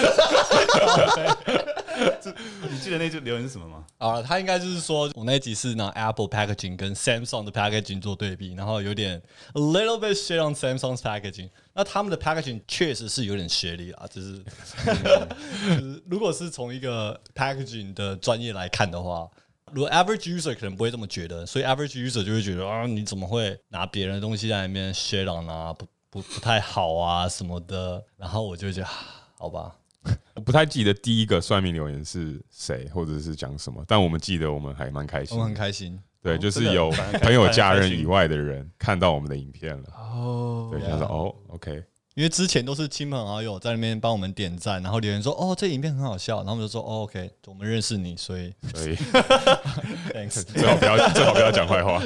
[2.70, 3.84] 你记得那句留言是什么吗？
[3.98, 9.22] 啊，他应该就是说我那一集是拿 Apple packaging 跟 Samsung 的 packaging 做对比，然后有点
[9.52, 11.50] a little bit shit on Samsung's packaging。
[11.74, 14.42] 那他们的 packaging 确实是有点学历啊，就是，
[14.88, 19.28] 就是如果是从一个 packaging 的专业来看的话。
[19.74, 28.04] 如果 average user 可能不会这么觉得，所以 average user 就会觉得啊，你怎么会拿别人的东西在里面 share on 啊，不不不太好啊什么的。
[28.16, 28.88] 然后我就觉得，
[29.36, 29.74] 好吧，
[30.36, 36.00] 我不太记得第一个算命留言是谁，或者是讲什么，但我们记得我们还蛮开心，我们很开心。
[36.22, 39.84] 对，就是有朋友、家人以外的人看到我们的影片了。
[39.94, 41.82] 哦，对，他说哦，OK。
[42.14, 48.94] 因为之前都是亲朋好友在那边帮我们点赞，然后留言说：“哦，这影片很好笑。”然后我们就说：“哦，OK，我们认识你，所以所以，
[50.14, 52.00] Thanks，最好不要最好不要讲坏话。”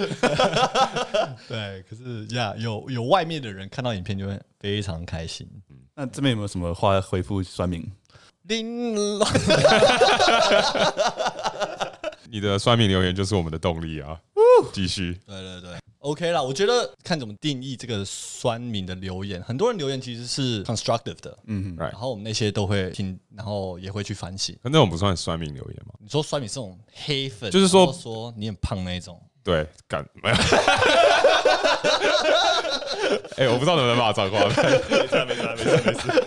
[1.47, 5.47] 对，可是呀，有有外面的人看到影片就会非常开心。
[5.95, 7.85] 那这边有没有什么话要回复酸民？
[12.31, 14.19] 你的酸民留言就是我们的动力啊！
[14.73, 16.43] 继续，对对对，OK 啦。
[16.43, 24.57] 我觉得看怎么定义这个酸民的留言，很多人留言其实是 constructive 的，嗯，然后我们那些都会听，然后也会去反省。
[24.63, 25.95] 那种不算酸民留言吗？
[26.01, 30.37] 你说酸民是这种黑粉，就是说说你很胖那种，对，干没有？
[33.37, 34.61] 哎、欸，我不知道能不能骂脏话，没事
[35.25, 36.25] 没事没事没事。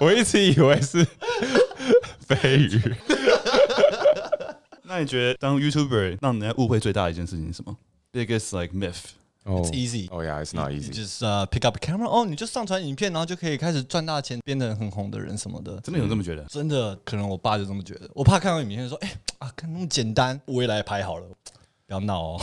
[0.00, 1.06] 我一直以为是
[2.18, 2.80] 飞鱼。
[4.82, 7.76] 那你觉得当 YouTuber 让人家误会最大的一件事情是什么
[8.12, 9.12] ？Biggest like myth。
[9.44, 10.08] It's easy.
[10.10, 10.90] Oh yeah, it's not easy.
[10.90, 11.20] Just
[11.50, 12.08] pick up a camera.
[12.08, 15.78] 哦，你就上传影片，然后就可以开始赚大钱，变得很红的人什么的。
[15.80, 16.42] 真的有这么觉得？
[16.44, 18.08] 真的，可能我爸就这么觉得。
[18.14, 21.26] 我爸看到影片说：“哎啊，看那么简单，我也来拍好了。”
[21.94, 22.40] 不要闹哦！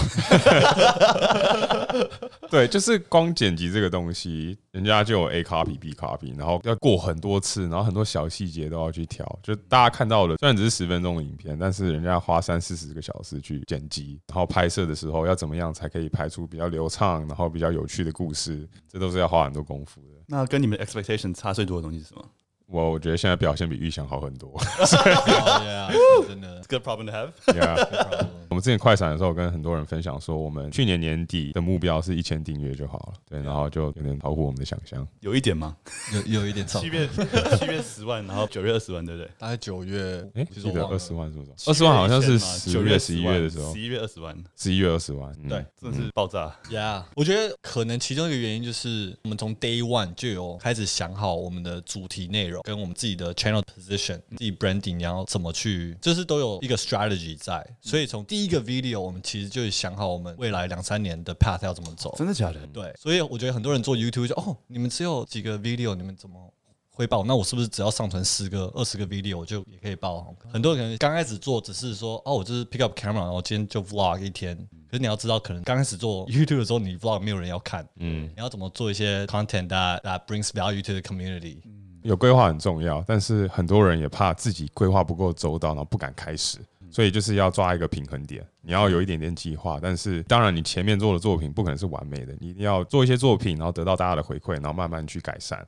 [2.49, 9.39] 对，就是光剪辑这个东西，人家就有 A copy B copy，然后要过很多次，然后很多小细节都要去调。
[9.43, 20.07] 就大家看到的，虽然只是十分钟的影片，但是人家花三四十个小时去剪辑，然后拍摄的时候要怎么样才可以拍出比较流畅，然后比较有趣的故事，这都是要花很多功夫的。
[20.27, 22.23] 那跟你们 expectation 差最多的东西是什么？
[22.71, 24.49] 我我觉得现在表现比预想好很多，
[26.27, 28.25] 真的， good problem to have Yeah，。
[28.49, 33.13] 我们之前快闪的时候，跟很多人分享说，我们去年年底的目标是一千订阅就好了。
[33.29, 35.05] 对，然后就有点超乎我们的想象。
[35.19, 35.75] 有一点吗？
[36.13, 36.79] 有有一点超。
[36.79, 37.07] 七月
[37.59, 39.29] 七月十万，然后九月二十万，对不对？
[39.37, 41.69] 大概九月，哎，记得二十万是不是？
[41.69, 46.53] 二十万好像是十月十一月的时候，十一月二十万，十一月二十万，对，真的是爆炸。
[46.69, 52.60] Yeah，我觉得可能其中一个原因就是我们从 Day One 就有开始想好我们的主题内容。
[52.63, 57.65] 跟我们自己的 channel position、自己 branding，你要怎么去，就是都有一个 strategy 在。
[57.81, 62.13] 所以从第一个 video，我们其实就想好我们未来两三年的 path 要怎么走。
[62.17, 62.59] 真的假的？
[62.67, 62.93] 对。
[62.99, 66.53] 所以我觉得很多人做 YouTube 就哦，你们只有几个 video，你们怎么
[66.91, 67.23] 会报？
[67.23, 70.33] 那我是不是只要上传十个、二十个 video，我就也可以报？
[70.51, 74.55] 很多人可能刚开始做只是说哦，我就是 pick up camera，然后今天就 vlog 一天。
[74.89, 77.87] 可是你要知道，可能刚开始做 YouTube 的时候，你 vlog 没有人要看。
[77.95, 78.29] 嗯。
[78.35, 81.59] 你要怎么做一些 content that that brings value to the community？
[82.03, 86.57] 有规划很重要，但是很多人也怕自己规划不够周到，然后不敢开始，
[86.89, 88.45] 所以就是要抓一个平衡点。
[88.61, 95.65] 你要有一点点计划，但是当然你前面做的作品不可能是完美的，你一定要做一些作品，然后得到大家的回馈，然后慢慢去改善。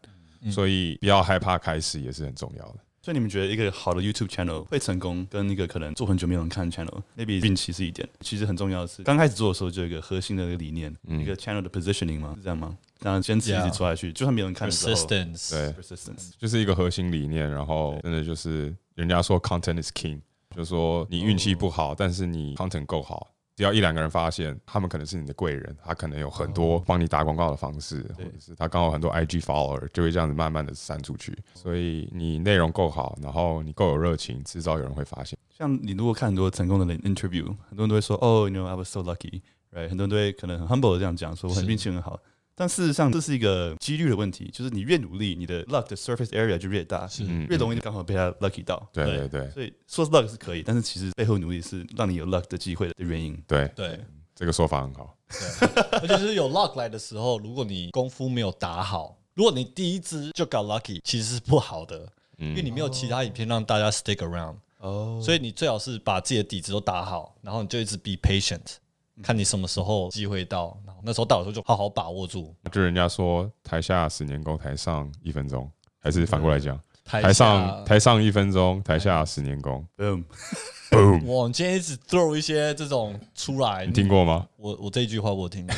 [0.52, 2.76] 所以不要害怕开始也是很重要的。
[3.04, 8.08] 所以你们觉得一个好的 YouTube channel 会成功，跟一个可能做很久没有人看的 channel，maybe 运气是一点。
[8.22, 12.78] 其实很重要的是，刚开始做的时候就有一个核心的一个理念，嗯、一个 channel 的 positioning 嘛，是这样吗？
[13.02, 14.14] 然后坚持一直做下去，Yeah.
[14.14, 17.52] 就算没有人看的时候，persistence，对，persistence 就是一个核心理念。
[17.52, 20.22] 然后真的就是人家说 content is king，
[20.56, 21.98] 就是说你运气不好，oh.
[21.98, 23.28] 但是你 content 够好。
[23.56, 31.38] 只要一两个人发现，他们可能是你的贵人，他可能有很多帮你打广告的方式，或者是他刚好很多 IG follower，就会这样子慢慢的散出去。
[31.54, 35.38] 所以你内容够好，然后你够有热情，迟早有人会发现。
[35.56, 39.88] 像你如果看很多成功的人 interview，很多人都会说，哦，you know I was so lucky，right？
[39.88, 42.20] 很多人都会可能很 humble 的这样讲，说我很运气很好。
[42.56, 48.88] 但事实上，这是一个几率的问题，就是你越努力，你的 luck 的 surface area 就越大，是越容易刚好被他 lucky 到。
[48.94, 53.36] 对对对，所以说 luck 是可以，但是其实背后努力是让你有 luck 的机会的原因。
[53.48, 54.00] 对对，
[54.36, 55.18] 这个说法很好。
[55.28, 55.68] 对，
[56.00, 64.58] 而且是有 luck 来的时候，如果你功夫没有打好，如果你第一支就搞 lucky，其实是不好的，因为你没有其他影片让大家 stick around。
[64.78, 68.76] 哦，所以你最好是把自己的底子都打好，然后你就一直 be patient。
[69.22, 72.56] 看你什么时候机会到，那时候到的时候就好好把握住。
[72.72, 79.86] 就人家说台下十年功，台上一分钟，还是反过来讲，台上台上一分钟，台下十年功。
[79.98, 80.24] Boom
[80.90, 81.26] boom。
[81.28, 84.48] 我今天一直 throw 一些这种出来，你听过吗？
[84.58, 85.76] 我我这一句话我听过。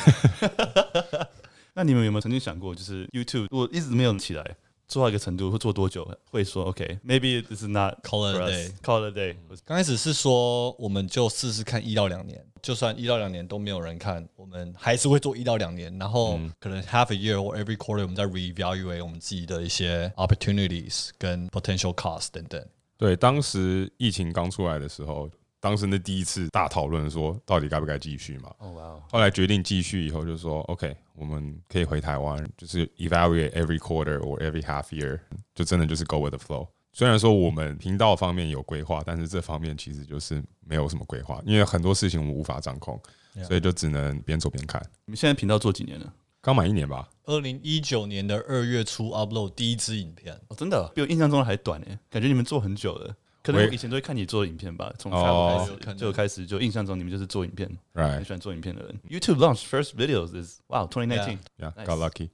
[1.74, 4.56] 那你们有没有曾经想过，就是 YouTube 我一直没有起来？
[4.88, 6.06] 做到一个程度会做多久？
[6.30, 8.72] 会说 OK，maybe、okay, this is not call it a day。
[8.82, 9.36] call it a day。
[9.64, 22.64] 刚开始是说我们就试试看一到两年，就算一到两年都没有人看，我们还是会做一到两年，然后可能 half a year or every quarter 我们再 reevaluate 我们自己的一些 opportunities 跟 potential cost 等等。
[22.96, 25.28] 对，当时疫情刚出来的时候。
[25.66, 28.54] 当时那第一次大讨论说，到底该不该继续嘛？
[28.60, 29.02] 哦哇！Oh.
[29.10, 35.18] 后来决定继续以后，就说 OK，我们可以回台湾，就是 evaluate every quarter or every half year，
[35.56, 36.68] 就真的就是 go with the flow。
[36.92, 42.96] 虽然说我们频道方面有规划，但是这方面其实就是没有什么规划，因为很多事情我们无法掌控.
[43.42, 44.80] 所以就只能边走边看。
[45.04, 46.14] 你们现在频道做几年了？
[46.40, 47.08] 刚满一年吧。
[47.24, 53.12] 二零一九年的二月初 upload 第一支影片，哦，真的比我印象中的还短诶，感觉你们做很久了。
[53.46, 59.00] 可能我以前都会看你做影片吧，从开始就开始就印象中你们就是做影片，很喜欢做影片的人。
[59.08, 62.30] YouTube launch first videos is wow 2019 yeah got lucky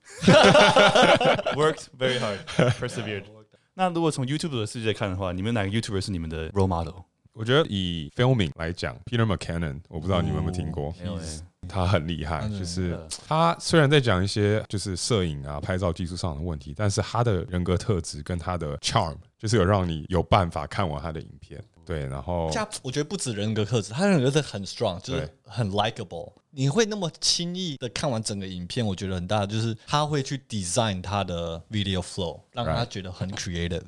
[1.55, 2.39] worked very hard
[2.81, 3.25] persevered。
[3.75, 7.03] 那如果从 YouTube 的世界看的话，你们哪个 YouTuber 是你们的 role model？
[7.35, 10.95] 我觉得以 filming 来讲，Peter McKinnon，我不知道你们有没有听过，
[11.69, 19.17] 他很厉害，就是他虽然在讲一些就是摄影啊、拍照技术上的问题，但是他的人格特质跟他的 charm。
[19.39, 22.49] 就是有让你有办法看完他的影片，对，然后
[22.81, 26.33] 我觉得不止人格特质，他的人格是很 strong，就是很 likable。
[26.53, 33.81] 你会那么轻易的看完整个影片，我觉得很大，就是他会去 design 他的 video flow，让他觉得很 creative，Right.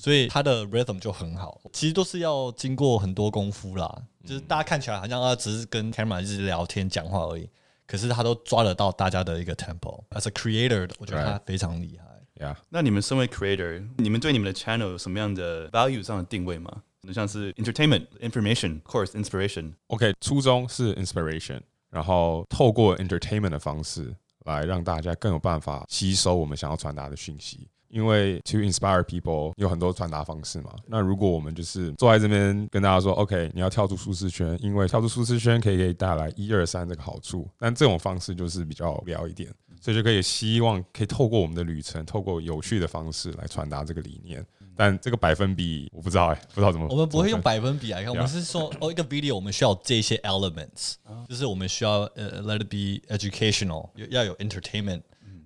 [0.00, 1.60] 所以他的 rhythm 就很好。
[1.72, 7.48] 其实都是要经过很多功夫啦，就是大家看起来好像他只是跟 camera 一直聊天讲话而已，
[7.86, 10.02] 可是他都抓得到大家的一个 tempo。
[10.10, 12.06] As a creator，我觉得他非常厉害。
[12.42, 12.56] Yeah.
[12.70, 16.82] 那你们身为 creator，你们对你们的 channel 有什么样的 value 上的定位吗？
[17.12, 19.74] 像是 entertainment、information、course、inspiration。
[19.88, 24.14] OK，初衷是 inspiration，然后透过 entertainment 的方式
[24.46, 27.68] 来让大家更有办法吸收我们想要传达的讯息。
[27.90, 30.72] 因为 to inspire people 有很多传达方式嘛。
[30.86, 39.52] 那如果我们就是坐在这边跟大家说，OK，你要跳出舒适圈，因为跳出舒适圈可以给带来一二三这个好处，但这种方式就是比较无聊一点。
[39.82, 44.44] 所以就可以希望可以透过我们的旅程，透过有趣的方式来传达这个理念。
[44.76, 46.86] 但这个百分比我不知道哎、欸，不知道怎么。
[46.90, 50.94] 我们不会用百分比来看，我们是说哦，一个 video 我们需要这些 elements，
[51.28, 55.00] 就是我们需要呃 let it be educational，要有 entertainment，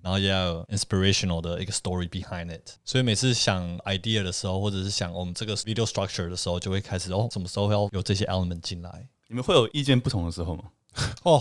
[0.05, 2.73] 然后也要有 inspirational 的一个 story behind it。
[2.85, 9.07] 所以每次想 idea 的时候，或者是想我们这个 video structure 的时候，就会开始哦，什么时候要有这些 element 进来？
[9.29, 10.65] 你们会有意见不同的时候吗？
[11.23, 11.39] 哦，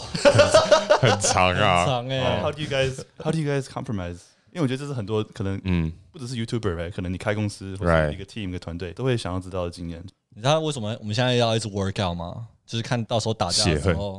[0.98, 2.40] 很长啊， 长哎。
[2.40, 4.20] How do you guys How do you guys compromise？
[4.50, 10.02] 因为我觉得这是很多可能，嗯，不只是 YouTuber，可能你开公司或者一个 team 一个团队都会想要知道的经验。
[10.34, 12.48] 你知道为什么我们现在要一直 work out 吗？
[12.66, 14.18] 就是看到时候打架的时候，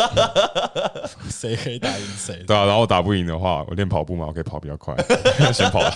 [1.30, 2.42] 谁可以打赢谁。
[2.46, 4.96] 对啊，然后打不赢的话，我练跑步嘛，我可以跑比较快，
[5.52, 5.80] 先跑。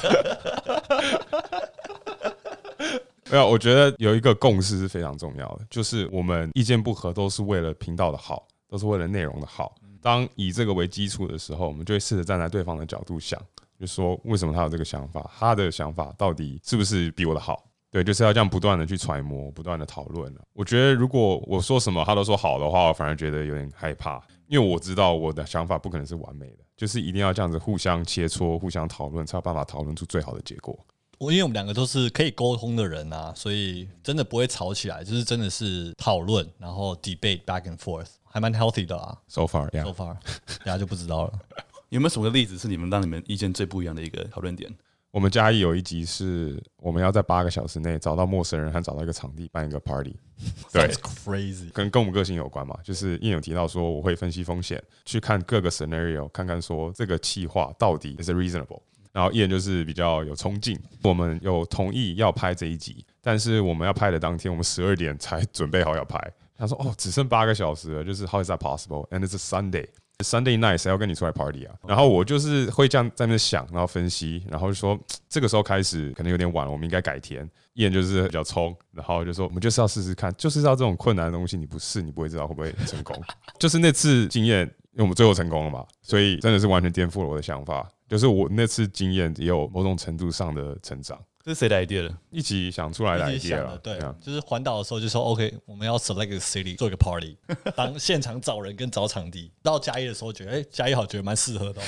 [3.29, 9.75] 没有，我觉得有一个共识是非常重要的，就是我们意见不合都是为了频道的好，都是为了内容的好。
[10.01, 13.41] 当以这个为基础的时候，我们就会试着站在对方的角度想，
[13.81, 17.65] 就说为什么他有这个想法，他的想法到底是不是比我的好？
[17.97, 20.31] 对，就是要这样不断的去揣摩，不断的讨论。
[20.53, 30.79] 我觉得如果我说什么他都说好的话，我反而觉得有点害怕，因为我知道我的想法不可能是完美的，就是一定要这样子互相切磋、互相讨论，才有办法讨论出最好的结果。
[31.17, 39.17] 我因为我们两个都是可以沟通的人啊，所以真的不会吵起来，就是真的是讨论，然后 debate back and forth，还蛮 healthy 的啊。
[39.27, 40.17] So far，yeah，So far，
[40.59, 41.33] 大家就不知道了。
[41.89, 44.71] 有没有什么例子是你们让你们意见最不一样的一个讨论点？
[45.17, 50.15] 我们嘉义有一集是我们要在八个小时内找到陌生人，还找到一个场地办一个 party。
[50.71, 52.79] 对，crazy，跟跟我们个性有关嘛。
[52.85, 58.83] 就是也有提到说，我会分析风险，去看各个 scenario，看看说这个企划到底 is reasonable。
[59.11, 60.79] 然后 Ian 就是比较有冲劲。
[61.03, 66.21] 我们有同意要拍这一集，但是我们要拍的当天，我们十二点才准备好要拍。
[66.59, 69.09] 他说：“哦，只剩八个小时了，就是 How is that possible?
[69.09, 69.87] And it's a Sunday.”
[70.25, 71.75] Sunday night 谁要跟你出来 party 啊？
[71.87, 74.99] 然后我就是会这样在那想，然后分析，然后就说
[75.29, 77.49] 这个时候开始可能有点晚了，我们应该改天。
[77.75, 83.15] Ian 就是比较冲，然后就说我们就是要试试看，就是要这种困难的东西，你不试你不会知道会不会成功。
[83.61, 84.63] 就是那次经验，
[84.93, 87.87] 因为我们最后成功了嘛，所以真的是完全颠覆了我的想法。
[88.09, 91.19] 就是我那次经验也有某种程度上的成长。
[91.47, 92.13] 这是谁的 idea 了？
[92.29, 93.79] 一起想出来的 idea 了。
[93.79, 97.39] 对，就是环岛的时候就说 OK，我们要 select city 做一个 party，
[97.77, 99.53] 当现场找人跟找场地。
[99.63, 101.81] 到嘉义的时候觉得，哎，嘉义好，觉得蛮适合的。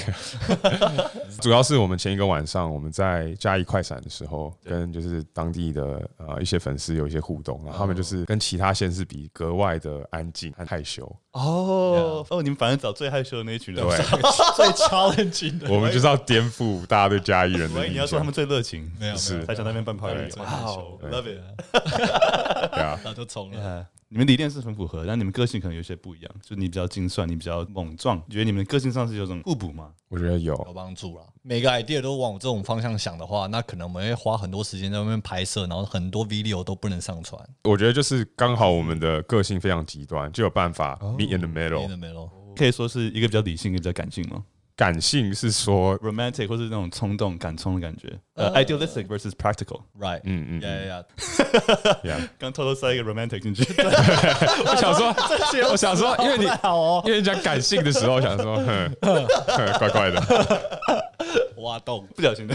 [1.43, 11.05] 主要是我们前一个晚上我们在嘉义快闪的时候，跟就是当地的呃一些粉丝有一些互动，然后他们就是跟其他县市比格外的安静和害羞。
[11.39, 12.27] 哦。
[12.29, 13.97] 哦，你们反正找最害羞的那一群人，对，
[14.57, 15.71] 最 challenging 的。
[15.71, 17.85] 我们就是要颠覆大家对嘉义人的。
[17.87, 19.45] 你要说他们最热情，没有是。
[19.45, 20.47] 在那边办 party，哇
[21.11, 21.41] ，love it，
[22.73, 23.87] 对啊， 那就冲了。
[24.11, 26.35] 你们理念是很符合，但你们个性可能有些不一样。
[26.43, 29.93] 就你比较精算，你比较莽撞，你觉得你们个性上是有种互补吗？
[30.09, 31.27] 我觉得有，有帮助了。
[31.43, 37.39] 每个 idea 都往这种方向想的话，那可能我们会花很多时间在外面拍摄，然后很多 video 都不能上传。
[37.65, 44.43] 我觉得就是刚好我们的个性非常极端，就有办法 meet in the middle，可以说是一个比较理性，一个比较感性吗？
[44.79, 50.21] 感性是说 romantic 或是那种冲动、感冲的感觉，呃，idealistic versus practical，right？
[50.23, 51.05] 嗯嗯，yeah yeah
[52.05, 52.29] yeah。
[52.39, 55.13] 刚偷偷塞一个 romantic 进去，我想说，
[55.73, 56.45] 我想说，因为你
[57.05, 58.57] 因为你讲感性的时候，我想说，
[59.81, 60.23] 怪怪的，
[61.57, 62.55] 挖洞，不小心的。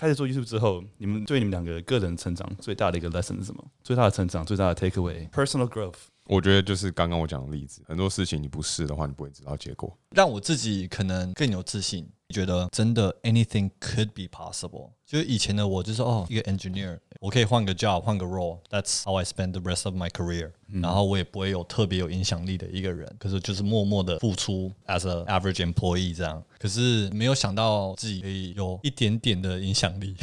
[0.00, 3.62] 开始做 YouTube 之后，你们对你们两个个人成长最大的一个 lesson 是什么？
[3.84, 5.92] 最大的成长，最大的 take away，personal growth。
[6.24, 9.94] 我觉得就是刚刚我讲的例子，很多事情你不试的话，你不会知道结果。
[10.16, 14.89] 让我自己可能更有自信，觉得真的 anything could be possible。
[15.05, 20.51] 就是以前的我，就是哦，一个 engineer，我可以换个 job，换个 role，that's how I spend the rest of my career。
[20.67, 26.43] 然后我也不会有特别有影响力的一个人，可是就是默默的付出 as a average employee 这样。
[26.57, 30.15] 可是没有想到自己可以有一点点的影响力。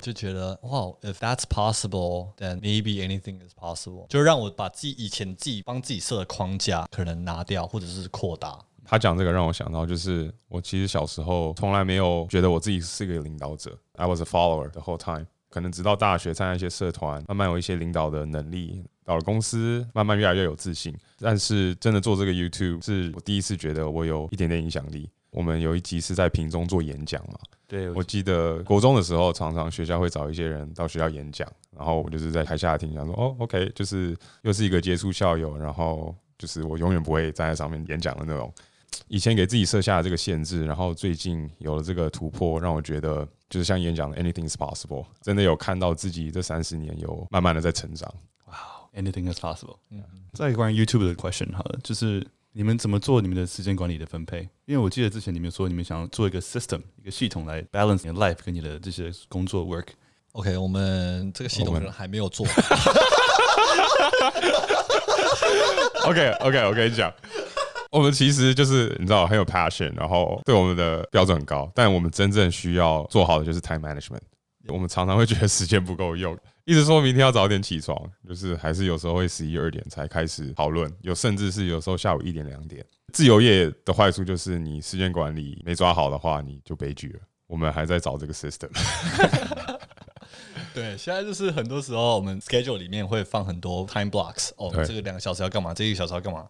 [0.00, 4.06] 就觉得哇，if that's possible, then maybe anything is possible。
[4.08, 8.58] 就让我把自己以前自己帮自己设的框架可能拿掉，或者是扩大。
[8.85, 15.25] 他讲这个让我想到，就是我其实小时候从来没有觉得我自己是一个领导者，I was a follower the whole time。
[15.49, 20.93] 可能直到大学参加一些社团，慢慢有一些领导的能力，到了公司慢慢越来越有自信。
[21.17, 25.09] 但是真的做这个 YouTube，是我第一次觉得我有一点点影响力。
[25.31, 27.39] 我们有一集是在屏中做演讲嘛。
[27.67, 38.53] 对，我记得国中的时候，常常学校会找一些人到学校演讲，然后我就是在台下听，讲说哦，OK，就是又是一个接触校友，然后就是我永远不会站在上面演讲的那种。
[39.07, 48.13] 以前给自己设下的这个限制，然后最近有了这个突破，让我觉得就是像演讲的 Anything is possible，真的有看到自己这三十年有慢慢的在成长。
[48.45, 49.77] Wow，Anything is possible。
[49.91, 52.25] 嗯，再关于 YouTube 的 question 好了，就是。
[52.57, 54.39] 你们怎么做你们的时间管理的分配？
[54.63, 59.87] 因为我记得之前你们说你们想要做一个 system，一个系统来 balance 你的 life 跟你的这些工作 work。
[60.31, 62.47] OK，我们这个系统可能还没有做。
[66.05, 67.13] OK OK，我跟你讲，
[67.95, 74.19] 我们其实就是你知道很有 passion，然后对我们的标准很高，但我们真正需要做好的就是 time management。
[74.67, 76.37] 我们常常会觉得时间不够用。
[76.65, 82.85] 一直说明天要早点起床，就是还是有时候会十一二点才开始讨论，有甚至是有时候下午一点两点。
[83.13, 87.19] 自由业的坏处就是你时间管理没抓好的话，你就悲剧了。
[87.47, 88.69] 我们还在找这个 system。
[90.73, 96.45] 对，现在就是很多时候我们 schedule 里面会放很多 time blocks，哦，这个两个小时要干嘛，这一个小时要干嘛，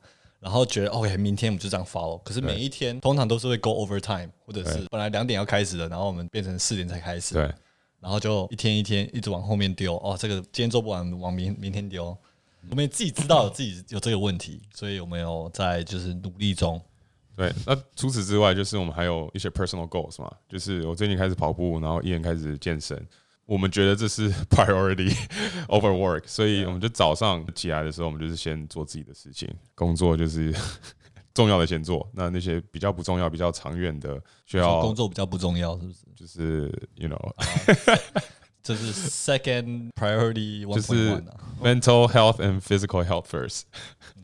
[0.45, 2.21] 然后觉得 OK，明天我们就这样 follow。
[2.21, 7.33] 可是每一天通常都是会 go over time，或者是本来两点要开始的，然后我们变成四点才开始。
[7.33, 7.51] 对。
[7.99, 12.15] 然后就一天一天一直往后面丢哦，这个今天做不完，往明明天丢。
[12.69, 16.79] 我们自己知道自己有这个问题，所以我们有在就是努力中。
[17.35, 22.95] 对，那除此之外，就是我们还有一些 personal goals 嘛，就是我最近开始跑步，然后一人开始健身。
[23.45, 25.13] 我们觉得这是 priority
[25.69, 30.53] over work，所以我们就早上起来的时候，我们就是先做自己的事情，工作就是
[31.33, 35.99] 重要的先做，那那些比较不重要、比较长远的，需要工作比较不重要，是不是？
[36.15, 37.33] 就是 you know，
[38.63, 41.21] 这是 second priority，就是
[41.61, 43.63] mental health and physical health first。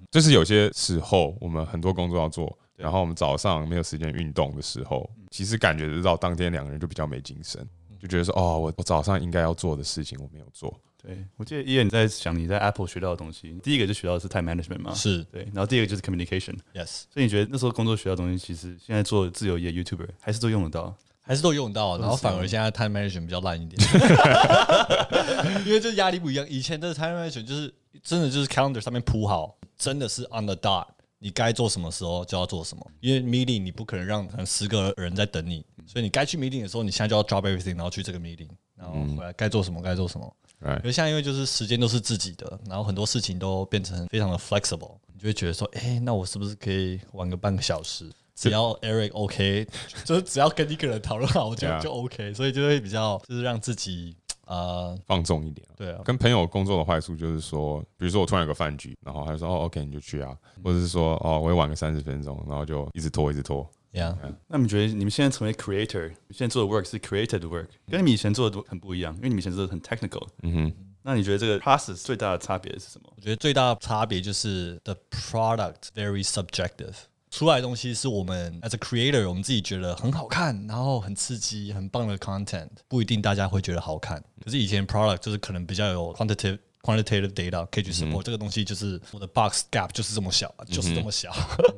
[0.09, 7.65] 就是有些时候我们很多工作要做，然后我们早上没有时间运动的时候，其实感觉得到当天两个人就比较没精神，
[8.01, 10.75] 就觉得说哦，我我早上应该要做的事情我没有做。
[11.01, 17.05] 对，我记得 Ian 在想你在 Apple 学到的东西，第一个就学到的是 time management 嘛，是对，然后第二个就是 communication，yes。
[17.11, 23.81] 所以你觉得那时候工作学到的东西，其实现在做自由业 YouTuber 还是都用得到，还是都用得到，然后反而现在 time management 比较烂一点，
[25.65, 26.47] 因为这压力不一样。
[26.47, 27.73] 以前的 time management 就是
[28.03, 30.85] 真的就是 calendar 上面铺好，真的是 on the dot，
[31.17, 40.35] 你该做什么时候就要做什么，因为 meeting 你不可能让可能十个人在等你，所以你该去 meeting 的时候，你现在就要 drop everything，然后去这个 meeting，然后回来该做什么该做什么。
[40.63, 48.07] 因为现在因为就是时间都是自己的，然后很多事情都变成非常的 flexible，你就会觉得说，哎，那我是不是可以玩个半个小时？
[48.35, 49.67] 只要 Eric OK，
[50.05, 55.67] 就是只要跟一个人讨论好，我觉得就 OK，所以就会比较就是让自己呃放纵一点。
[55.75, 63.67] 对啊，跟朋友工作的坏处就是说，比如说我突然有个饭局，然后他就说哦 OK 你就去啊，或者是说哦我会晚个三十分钟，然后就一直拖一直拖。
[63.93, 64.15] Yeah.
[64.47, 70.27] 那你们觉得你们现在成为 creator，你现在做的 work 是 created work，跟你们以前做的都很不一样，因为你们以前做的很 technical。
[70.43, 70.73] 嗯哼。
[71.03, 73.11] 那你觉得这个 process 最大的差别是什么？
[73.15, 76.93] 我觉得最大的差别就是 the product very subjective，
[77.31, 84.23] 出来的东西是我们 as a creator 我们自己觉得很好看，然后很刺激、很棒的 content，不一定大家会觉得好看。
[84.45, 91.31] 可是以前 product 就是可能比较有 quantitative quantitative data 可以去 support、嗯、这个东西，就是我的 box gap 就是这么小，就是这么小，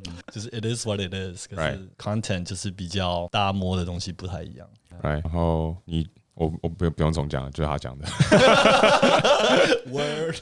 [0.06, 1.48] 嗯、就是 it is what it is。
[1.48, 4.68] 可是 content 就是比较大家摸的东西不太一样。
[5.02, 5.22] Right.
[5.24, 6.08] 然后你。
[6.36, 8.08] 我我不不用总讲，就是他讲的。
[9.86, 10.36] Word。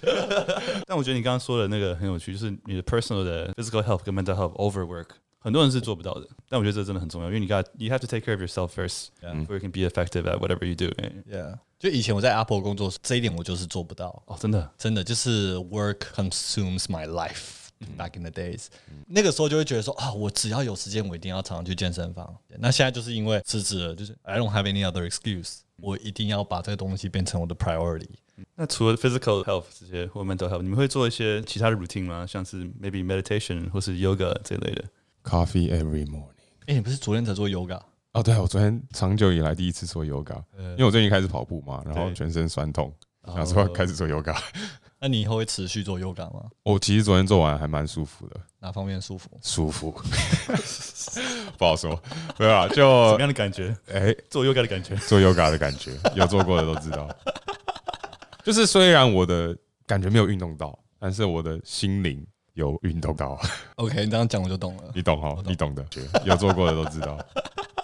[0.87, 5.07] 但我觉得你刚刚说的那个很有趣，就是你的 personal 的 physical health 跟 mental health overwork，
[5.40, 6.26] 很多人是做不到的。
[6.48, 9.52] 但我觉得这真的很重要，因为你 got you have to take care of yourself first，before Yeah.
[9.54, 11.58] you can be effective at whatever you do。Yeah。
[11.78, 14.22] 就以前我在 Apple 工作，这一点我就是做不到。
[14.26, 18.68] 哦，真的，真的就是 work consumes my life。Back in the days，
[19.06, 22.34] 那个时候就会觉得说啊，我只要有时间，我一定要常常去健身房。
[22.58, 28.08] 那现在就是因为辞职了，就是 I don't have any other excuse，我一定要把这个东西变成我的 priority。
[28.54, 32.26] 那除了 physical health 这些或 mental health，你们会做一些其他的 routine 吗？
[32.26, 34.82] 像是 maybe meditation 或是 yoga 这类的
[35.23, 36.27] ？Coffee every morning。
[36.67, 37.81] 哎，你不是昨天才做 yoga？
[38.13, 42.93] 哦，对，我昨天长久以来第一次做 yoga，因为我最近开始跑步嘛，然后全身酸痛，
[43.25, 44.37] 然后说开始做 yoga。
[45.03, 46.43] 那你以后会持续做 yoga 吗？
[46.63, 48.39] 我其实昨天做完还蛮舒服的。
[48.59, 49.31] 哪方面舒服？
[49.41, 49.91] 舒服，
[51.57, 51.99] 不好说。
[52.37, 52.75] 对啊，就
[53.07, 53.75] 什么样的感觉？
[53.87, 57.09] 哎、欸，做 yoga 的感觉，做 yoga 的感觉，有做过的都知道。
[58.43, 59.57] 就是虽然我的
[59.87, 62.23] 感觉没有运动到，但是我的心灵
[62.53, 63.39] 有运动到。
[63.75, 64.91] OK，你这样讲我就懂了。
[64.93, 65.29] 你懂哈？
[65.41, 65.85] 懂你懂的，
[66.25, 67.17] 有做过的都知道。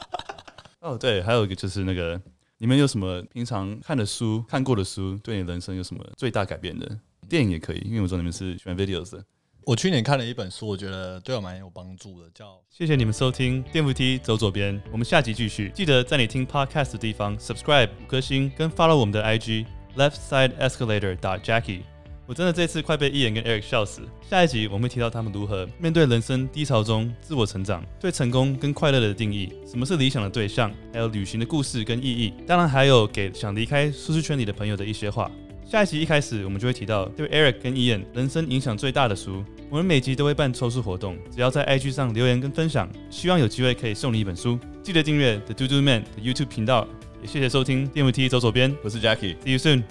[0.81, 2.21] 哦，对，还有一个就是那个，
[2.57, 6.97] 你们有什么平常看的书、看过的书，对你人生有什么最大改变的？
[7.27, 9.23] 电影也可以，因为我知道你们是喜欢 videos 的。
[9.65, 12.57] 我去年看了一本书，我觉得对我蛮有帮助的，叫……
[12.69, 15.69] 谢谢你们收听电扶梯走左边，我们下集继续。
[15.75, 19.65] 记得在你听 podcast 的地方 subscribe 五颗星，跟 follow 我们的 IG
[19.97, 21.81] left side escalator dot Jackie。
[22.27, 24.01] 我真的这次快被 Ian 跟 Eric 笑死。
[24.29, 32.33] 下一集我们会提到他们如何面对人生低潮中自我成长，对成功跟快乐的定义，什么是理想的对象，还有旅行的故事跟意义。
[32.45, 35.31] 当然还有给想离开舒适圈里的朋友的一些话。
[35.65, 39.41] 下一集一开始，我们就会提到对 Eric 跟 Ian 人生影响最大的书。
[39.69, 44.59] 我们每集都会办抽书活动，只要在 IG 上留言跟分享，希望有机会可以送你一本书。
[44.83, 46.85] 记得订阅 The Dude Man 的 YouTube 频道，
[47.21, 49.83] 也谢谢收听电扶梯走左边，我是 Jackie，See you soon。